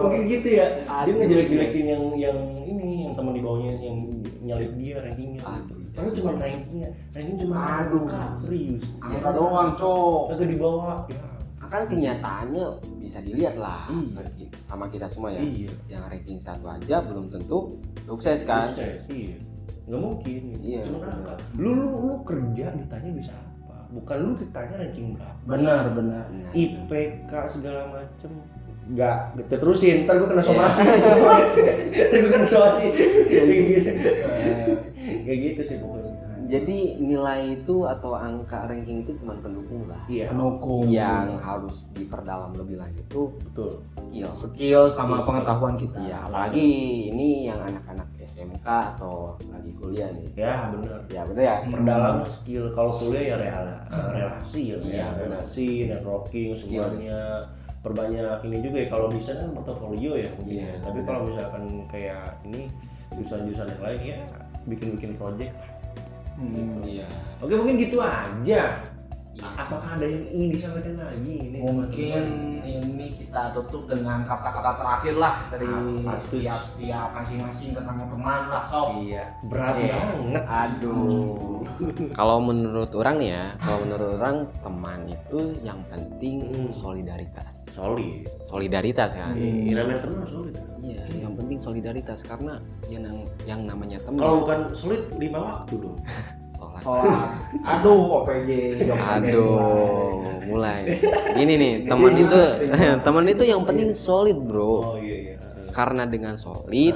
Mungkin 0.00 0.22
gitu 0.24 0.48
ya. 0.56 0.80
Dia 0.80 1.12
Aduh. 1.12 1.20
ngejelek-jelekin 1.20 1.84
yang 1.84 2.04
yang 2.16 2.38
ini 2.64 3.04
yang 3.08 3.12
teman 3.12 3.36
di 3.36 3.44
bawahnya 3.44 3.76
yang 3.76 4.08
nyalip 4.42 4.72
dia 4.80 4.98
rankingnya 5.04 5.40
Aduh, 5.44 5.76
iya. 5.78 5.88
Padahal 5.92 6.14
cuma 6.16 6.30
rankingnya. 6.40 6.88
Ranking 7.12 7.38
cuma 7.44 7.56
Aduh. 7.60 8.04
serius. 8.40 8.84
Angka 9.04 9.30
doang 9.36 9.70
cok. 9.76 10.22
Kagak 10.32 10.48
dibawa. 10.48 11.04
Ya 11.12 11.31
kan 11.72 11.88
kenyataannya 11.88 12.64
bisa 13.00 13.18
dilihat 13.18 13.56
lah 13.56 13.88
Iya. 13.88 14.52
sama 14.68 14.92
kita 14.92 15.08
semua 15.08 15.32
ya. 15.32 15.40
Iya. 15.40 15.72
yang 15.88 16.04
ranking 16.04 16.36
satu 16.36 16.68
aja 16.68 17.00
belum 17.00 17.32
tentu 17.32 17.80
sukses 18.04 18.44
kan? 18.44 18.68
Sukses, 18.76 19.08
iya. 19.08 19.40
Nggak 19.88 20.00
mungkin. 20.00 20.40
Gitu. 20.52 20.60
Iya, 20.62 20.80
cuma 20.84 21.08
angka. 21.08 21.34
Lu, 21.56 21.70
lu 21.72 21.86
lu 22.04 22.14
kerja 22.22 22.76
ditanya 22.76 23.10
bisa 23.16 23.32
apa? 23.32 23.88
Bukan 23.90 24.16
lu 24.20 24.32
ditanya 24.36 24.74
ranking 24.78 25.16
berapa. 25.16 25.40
Benar 25.48 25.84
benar. 25.96 26.24
Nah, 26.28 26.52
IPK 26.52 27.32
segala 27.48 27.80
macem. 27.88 28.30
Nggak 28.82 29.16
kita 29.40 29.56
terusin 29.56 30.04
ntar 30.04 30.20
gue 30.20 30.28
kena 30.28 30.44
somasi. 30.44 30.82
Ntar 30.86 32.18
gue 32.20 32.30
kena 32.30 32.46
somasi. 32.46 32.86
Kayak 33.26 33.46
gitu. 33.48 33.90
Kayak 35.22 35.38
gitu 35.40 35.62
sih 35.64 35.76
pokoknya 35.80 36.11
jadi 36.52 36.78
nilai 37.00 37.40
itu 37.56 37.76
atau 37.82 38.12
angka 38.12 38.68
ranking 38.68 39.02
itu 39.02 39.16
cuma 39.16 39.32
pendukung 39.40 39.88
lah 39.88 40.04
iya 40.04 40.28
pendukung 40.28 40.84
yang 40.86 41.40
harus 41.40 41.88
diperdalam 41.90 42.52
lebih 42.52 42.76
lanjut 42.76 43.06
tuh 43.08 43.32
betul 43.40 43.80
skill 43.88 44.28
skill 44.30 44.82
sama 44.86 45.24
pengetahuan 45.24 45.74
kita 45.74 45.96
Iya, 45.98 46.28
apalagi 46.28 46.68
ini 47.08 47.48
yang 47.48 47.56
anak-anak 47.58 48.04
SMK 48.22 48.66
atau 48.94 49.34
lagi 49.44 49.72
kuliah 49.74 50.12
nih. 50.12 50.28
ya 50.36 50.68
bener 50.70 51.00
Ya 51.08 51.22
bener 51.24 51.42
ya. 51.42 51.54
perdalam 51.66 52.16
skill 52.24 52.68
kalau 52.70 52.92
kuliah 52.94 53.34
ya 53.34 53.36
rela, 53.36 53.76
relasi 54.12 54.62
ya, 54.70 54.76
Iya, 54.78 54.92
ya, 54.92 55.06
benar. 55.08 55.20
relasi 55.40 55.66
networking 55.88 56.50
Skill. 56.52 56.84
semuanya 56.86 57.20
perbanyak 57.82 58.38
ini 58.46 58.56
juga 58.62 58.76
ya 58.78 58.88
kalau 58.88 59.08
bisa 59.08 59.34
kan 59.34 59.50
portofolio 59.50 60.14
ya 60.14 60.28
mungkin 60.36 60.54
Iya, 60.54 60.68
ya. 60.68 60.76
tapi 60.84 60.98
benar. 61.00 61.08
kalau 61.08 61.20
misalkan 61.26 61.62
kayak 61.88 62.24
ini 62.44 62.60
jurusan-jurusan 63.10 63.66
yang 63.68 63.82
lain 63.82 64.00
ya 64.04 64.18
bikin-bikin 64.62 65.12
project 65.16 65.54
Hmm. 66.36 66.80
Iya. 66.84 67.06
oke 67.40 67.54
mungkin 67.58 67.76
gitu 67.80 67.98
aja 68.00 68.91
Iya. 69.32 69.48
apakah 69.56 69.96
ada 69.96 70.04
yang 70.04 70.24
ingin 70.28 70.48
disampaikan 70.50 70.96
lagi 70.98 71.34
ini 71.42 71.58
mungkin 71.58 72.22
ini 72.62 73.06
kita 73.16 73.48
tutup 73.50 73.88
dengan 73.88 74.22
kata-kata 74.22 74.76
terakhir 74.76 75.14
lah 75.16 75.34
dari 75.48 75.64
tuh? 75.64 76.04
setiap 76.20 76.60
setiap 76.60 77.08
masing-masing 77.12 77.72
tentang 77.72 77.96
teman 78.04 78.40
lah 78.46 78.68
sob 78.68 79.00
iya 79.00 79.32
berat 79.42 79.74
Iya. 79.74 79.88
banget 79.90 80.42
Aduh. 80.44 81.64
kalau 82.18 82.38
menurut 82.38 82.92
orang 82.92 83.16
nih 83.16 83.30
ya, 83.30 83.44
kalau 83.58 83.78
menurut 83.80 84.10
orang 84.16 84.36
teman 84.58 85.00
itu 85.06 85.40
yang 85.60 85.80
penting 85.88 86.44
Hmm. 86.44 86.68
solidaritas. 86.68 87.64
solid 87.66 88.28
Solidaritas 88.44 89.10
kan. 89.10 89.32
hmm. 89.32 89.64
irama 89.66 89.96
terus 89.96 90.28
solid 90.28 90.54
Iya, 90.76 91.02
yang 91.16 91.32
penting 91.32 91.56
solidaritas 91.56 92.20
karena 92.20 92.60
yang 92.86 93.06
yang 93.42 93.64
namanya 93.64 93.96
teman 93.98 94.18
kalau 94.18 94.44
bukan 94.44 94.60
solid 94.72 95.00
lima 95.16 95.38
waktu 95.56 95.74
dong 95.78 95.96
sholat. 96.62 96.82
sholat 96.84 97.30
aduh 97.78 98.00
OPJ 98.22 98.50
Aduh, 98.92 100.20
mulai. 100.46 100.98
Gini 101.34 101.54
nih, 101.58 101.74
teman 101.86 102.12
itu 102.14 102.40
teman 103.06 103.24
itu 103.26 103.42
yang 103.46 103.62
penting 103.66 103.90
solid, 103.92 104.38
Bro. 104.38 104.62
oh 104.64 104.96
iya 104.98 105.16
iya 105.32 105.36
Karena 105.72 106.04
dengan 106.04 106.36
solid 106.36 106.94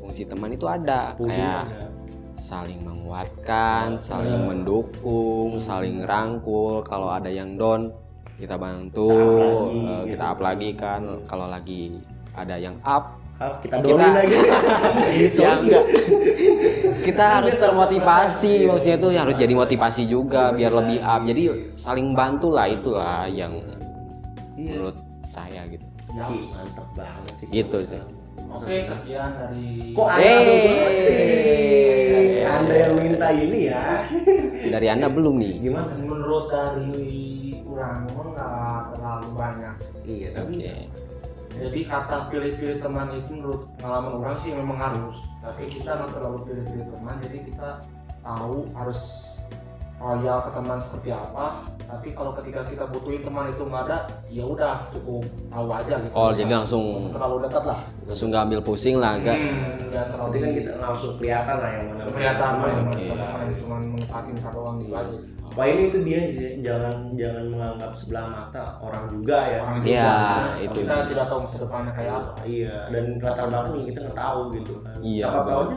fungsi 0.00 0.28
teman 0.28 0.52
itu 0.52 0.68
ada 0.68 1.16
kayak 1.16 1.64
ada 1.64 1.88
saling 2.34 2.82
menguatkan, 2.84 3.96
saling 3.96 4.44
mendukung, 4.44 5.56
saling 5.56 6.02
rangkul. 6.04 6.82
Kalau 6.84 7.08
ada 7.08 7.30
yang 7.30 7.56
down, 7.56 7.88
kita 8.36 8.58
bantu, 8.60 9.08
Kita 9.08 9.24
up 9.24 9.40
lagi, 9.40 9.78
eh, 9.80 9.80
gitu. 9.80 10.10
kita 10.12 10.24
up 10.28 10.40
lagi 10.42 10.70
kan. 10.76 11.02
Kalau 11.24 11.46
lagi 11.48 11.82
ada 12.34 12.56
yang 12.60 12.76
up, 12.84 13.16
Kita 13.58 13.74
Kita- 13.74 13.86
doain 13.86 14.12
lagi 14.12 14.36
ya 15.36 15.50
enggak. 15.54 15.84
kita 17.00 17.24
harus 17.34 17.54
termotivasi, 17.54 18.64
maksudnya 18.64 18.96
itu 18.96 19.08
harus 19.12 19.34
jadi 19.34 19.54
motivasi 19.54 20.02
juga 20.04 20.50
biar 20.50 20.72
lebih 20.72 20.98
up. 20.98 21.20
Jadi 21.22 21.42
saling 21.72 22.12
bantu 22.12 22.48
lah 22.50 22.64
itulah 22.66 23.24
yang 23.26 23.60
Iya. 24.54 24.70
menurut 24.70 24.96
saya 25.20 25.66
gitu. 25.66 25.84
Ih, 26.14 26.46
mantep 26.46 26.86
banget 26.94 27.32
sih 27.34 27.46
Gitu 27.50 27.78
sih. 27.84 28.00
oke 28.46 28.70
sekian 28.78 29.34
dari 29.34 29.90
kok 29.90 30.06
anda 30.06 30.30
sih? 30.94 32.38
anda 32.40 32.74
yang 32.76 32.94
minta 32.94 33.28
ini 33.30 33.60
ya 33.66 34.06
Dari 34.74 34.86
anda 34.86 35.10
belum 35.10 35.34
nih? 35.36 35.54
gimana 35.60 35.90
menurut 35.98 36.46
dari 36.46 37.10
kurang 37.60 38.06
nggak 38.06 38.94
terlalu 38.94 39.28
banyak 39.32 39.74
iya 40.04 40.28
tapi 40.30 40.54
Oke. 40.54 40.74
Jadi 41.54 41.80
kata 41.86 42.34
pilih-pilih 42.34 42.82
teman 42.82 43.14
itu 43.14 43.30
menurut 43.30 43.70
pengalaman 43.78 44.12
orang 44.18 44.36
sih 44.42 44.50
memang 44.50 44.78
harus. 44.78 45.16
Tapi 45.38 45.62
kita 45.70 45.90
nggak 45.94 46.10
terlalu 46.10 46.38
pilih-pilih 46.50 46.86
teman 46.90 47.16
jadi 47.22 47.38
kita 47.46 47.68
tahu 48.24 48.70
harus 48.74 49.33
loyal 50.04 50.38
ke 50.38 50.50
teman 50.52 50.76
seperti 50.76 51.10
apa 51.10 51.46
tapi 51.84 52.08
kalau 52.12 52.32
ketika 52.36 52.60
kita 52.64 52.84
butuhin 52.86 53.22
teman 53.22 53.48
itu 53.48 53.62
nggak 53.62 53.82
ada 53.88 53.98
ya 54.26 54.44
udah 54.44 54.74
cukup 54.90 55.22
tahu 55.48 55.68
aja 55.70 55.94
gitu 55.96 56.12
Oh, 56.12 56.28
jadi 56.30 56.52
langsung 56.54 56.84
terlalu 57.08 57.36
dekat 57.42 57.64
lah 57.64 57.80
langsung 58.04 58.28
nggak 58.28 58.44
ambil 58.44 58.60
pusing 58.60 58.96
lah, 59.00 59.16
enggak? 59.16 59.36
hmm, 59.36 59.88
nggak 59.88 60.04
terlalu 60.12 60.30
kan 60.34 60.50
kita 60.52 60.70
langsung 60.76 61.10
kelihatan 61.16 61.56
lah 61.56 61.70
yang 61.72 61.84
mana 61.88 62.02
kelihatan 62.04 62.50
mana 62.52 62.72
mana 62.76 62.92
yang 63.00 63.16
yang 63.16 63.54
cuma 63.56 63.76
kita 64.24 64.48
doang 64.52 64.76
gitu 64.76 64.92
aja 64.92 65.14
sih. 65.16 65.30
Wah 65.54 65.66
ini 65.70 65.82
itu 65.86 65.98
dia 66.02 66.20
sih, 66.34 66.52
jangan 66.60 67.14
jangan 67.14 67.44
menganggap 67.46 67.92
sebelah 67.94 68.26
mata 68.26 68.64
orang 68.82 69.04
juga 69.06 69.38
ya. 69.46 69.58
Orang 69.62 69.76
Iya, 69.86 70.12
itu. 70.60 70.78
kita 70.82 70.94
tidak 71.06 71.24
tahu 71.30 71.38
masa 71.46 71.56
depannya 71.62 71.92
kayak 71.94 72.12
apa 72.12 72.32
Iya, 72.42 72.76
dan 72.90 73.04
latar 73.22 73.44
belakang 73.46 73.86
kita 73.86 73.98
nggak 74.02 74.18
tahu 74.18 74.40
gitu 74.52 74.72
kan. 74.82 74.96
Iya, 74.98 75.26
Siapa 75.30 75.40
tahu 75.46 75.60
aja 75.70 75.76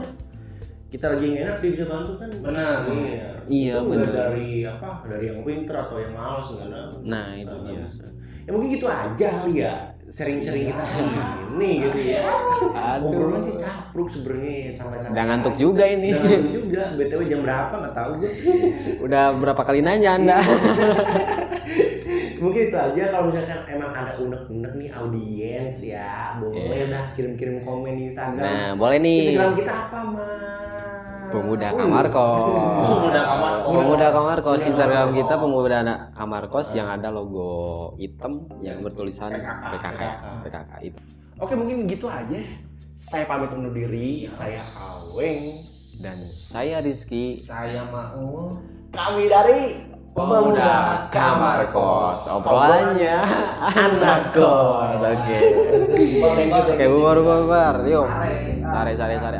kita 0.88 1.06
lagi 1.06 1.24
yang 1.26 1.38
enak 1.42 1.56
dia 1.58 1.70
bisa 1.70 1.84
bantu 1.84 2.12
kan. 2.16 2.28
Benar. 2.32 2.76
Iya. 2.86 3.28
Iya, 3.44 3.72
itu 3.74 3.80
nggak 3.82 4.00
benar. 4.00 4.14
dari 4.14 4.48
apa? 4.62 4.88
Dari 5.04 5.24
yang 5.26 5.40
pinter 5.42 5.74
atau 5.78 5.96
yang 5.96 6.12
malas 6.12 6.46
nggak 6.48 6.66
ada. 6.66 6.80
Nah, 7.02 7.26
itu 7.34 7.54
Nggak 7.54 7.68
dia. 7.70 7.82
bisa. 7.82 8.04
Ya 8.44 8.50
mungkin 8.50 8.68
gitu 8.70 8.86
aja 8.86 9.26
kali 9.34 9.54
ya. 9.58 9.74
Sering-sering 10.08 10.72
kita 10.72 10.80
hari 10.80 11.04
ini 11.52 11.70
gitu 11.84 11.98
ya. 12.08 12.24
Aduh. 12.96 13.12
Obrolan 13.12 13.44
sih 13.44 13.54
capruk 13.54 14.08
sebenarnya 14.08 14.72
sampai-sampai. 14.72 15.12
Udah 15.12 15.24
ngantuk 15.26 15.54
juga 15.54 15.84
ini. 15.84 16.08
Udah 16.10 16.24
ngantuk 16.24 16.52
juga. 16.58 16.82
BTW 16.96 17.20
jam 17.26 17.40
berapa 17.42 17.74
nggak 17.74 17.94
tahu 17.94 18.10
gue. 18.18 18.32
Udah 19.04 19.24
berapa 19.36 19.62
kali 19.62 19.80
nanya 19.80 20.10
Anda? 20.14 20.38
mungkin 22.38 22.70
itu 22.70 22.76
aja 22.78 23.02
kalau 23.10 23.26
misalkan 23.26 23.66
emang 23.66 23.90
ada 23.90 24.14
unek-unek 24.16 24.72
nih 24.78 24.90
audiens 24.94 25.76
ya 25.82 26.38
boleh 26.38 26.54
Iya. 26.54 26.86
dah 26.86 27.04
kirim-kirim 27.10 27.66
komen 27.66 27.98
di 27.98 28.06
Instagram 28.06 28.38
Nah, 28.38 28.68
boleh 28.78 29.02
nih. 29.02 29.34
Instagram 29.34 29.52
kita 29.58 29.72
apa 29.74 29.98
mas 30.06 30.77
Pemuda 31.28 31.68
kamar 31.76 32.04
kos. 32.08 32.44
Pemuda 32.88 33.22
kamar 33.22 33.52
kos. 33.60 33.72
Pemuda 33.76 34.06
kamar 34.12 34.38
kos. 34.40 34.56
Pemuda 34.56 34.68
Instagram 34.72 35.06
kita 35.12 35.34
pemuda 35.36 35.76
anak 35.84 35.98
kamar 36.16 36.42
kos 36.48 36.68
yang 36.72 36.88
ada 36.88 37.08
logo 37.12 37.50
hitam 38.00 38.48
yang 38.64 38.80
bertulisan 38.80 39.36
PKK. 39.36 40.02
PKK. 40.48 40.70
Itu. 40.84 41.00
Oke 41.38 41.54
mungkin 41.54 41.86
gitu 41.86 42.10
aja 42.10 42.40
saya 42.98 43.30
pamit 43.30 43.54
undur 43.54 43.70
diri 43.70 44.26
saya 44.26 44.58
Aweng 44.74 45.62
Dan 45.98 46.18
saya 46.30 46.78
Rizky. 46.82 47.38
Saya 47.38 47.86
mau 47.90 48.54
kami 48.90 49.30
dari 49.30 49.86
Pemuda 50.16 51.06
kamar 51.14 51.70
kos. 51.70 52.26
Obrolannya 52.26 53.22
anak 53.62 54.34
kos 54.34 54.98
Oke. 54.98 55.38
Oke, 56.74 56.84
bubar 56.90 57.18
bubar. 57.22 57.74
Yuk. 57.86 58.06
Sare 58.66 58.92
sare 58.98 59.16
sare. 59.22 59.38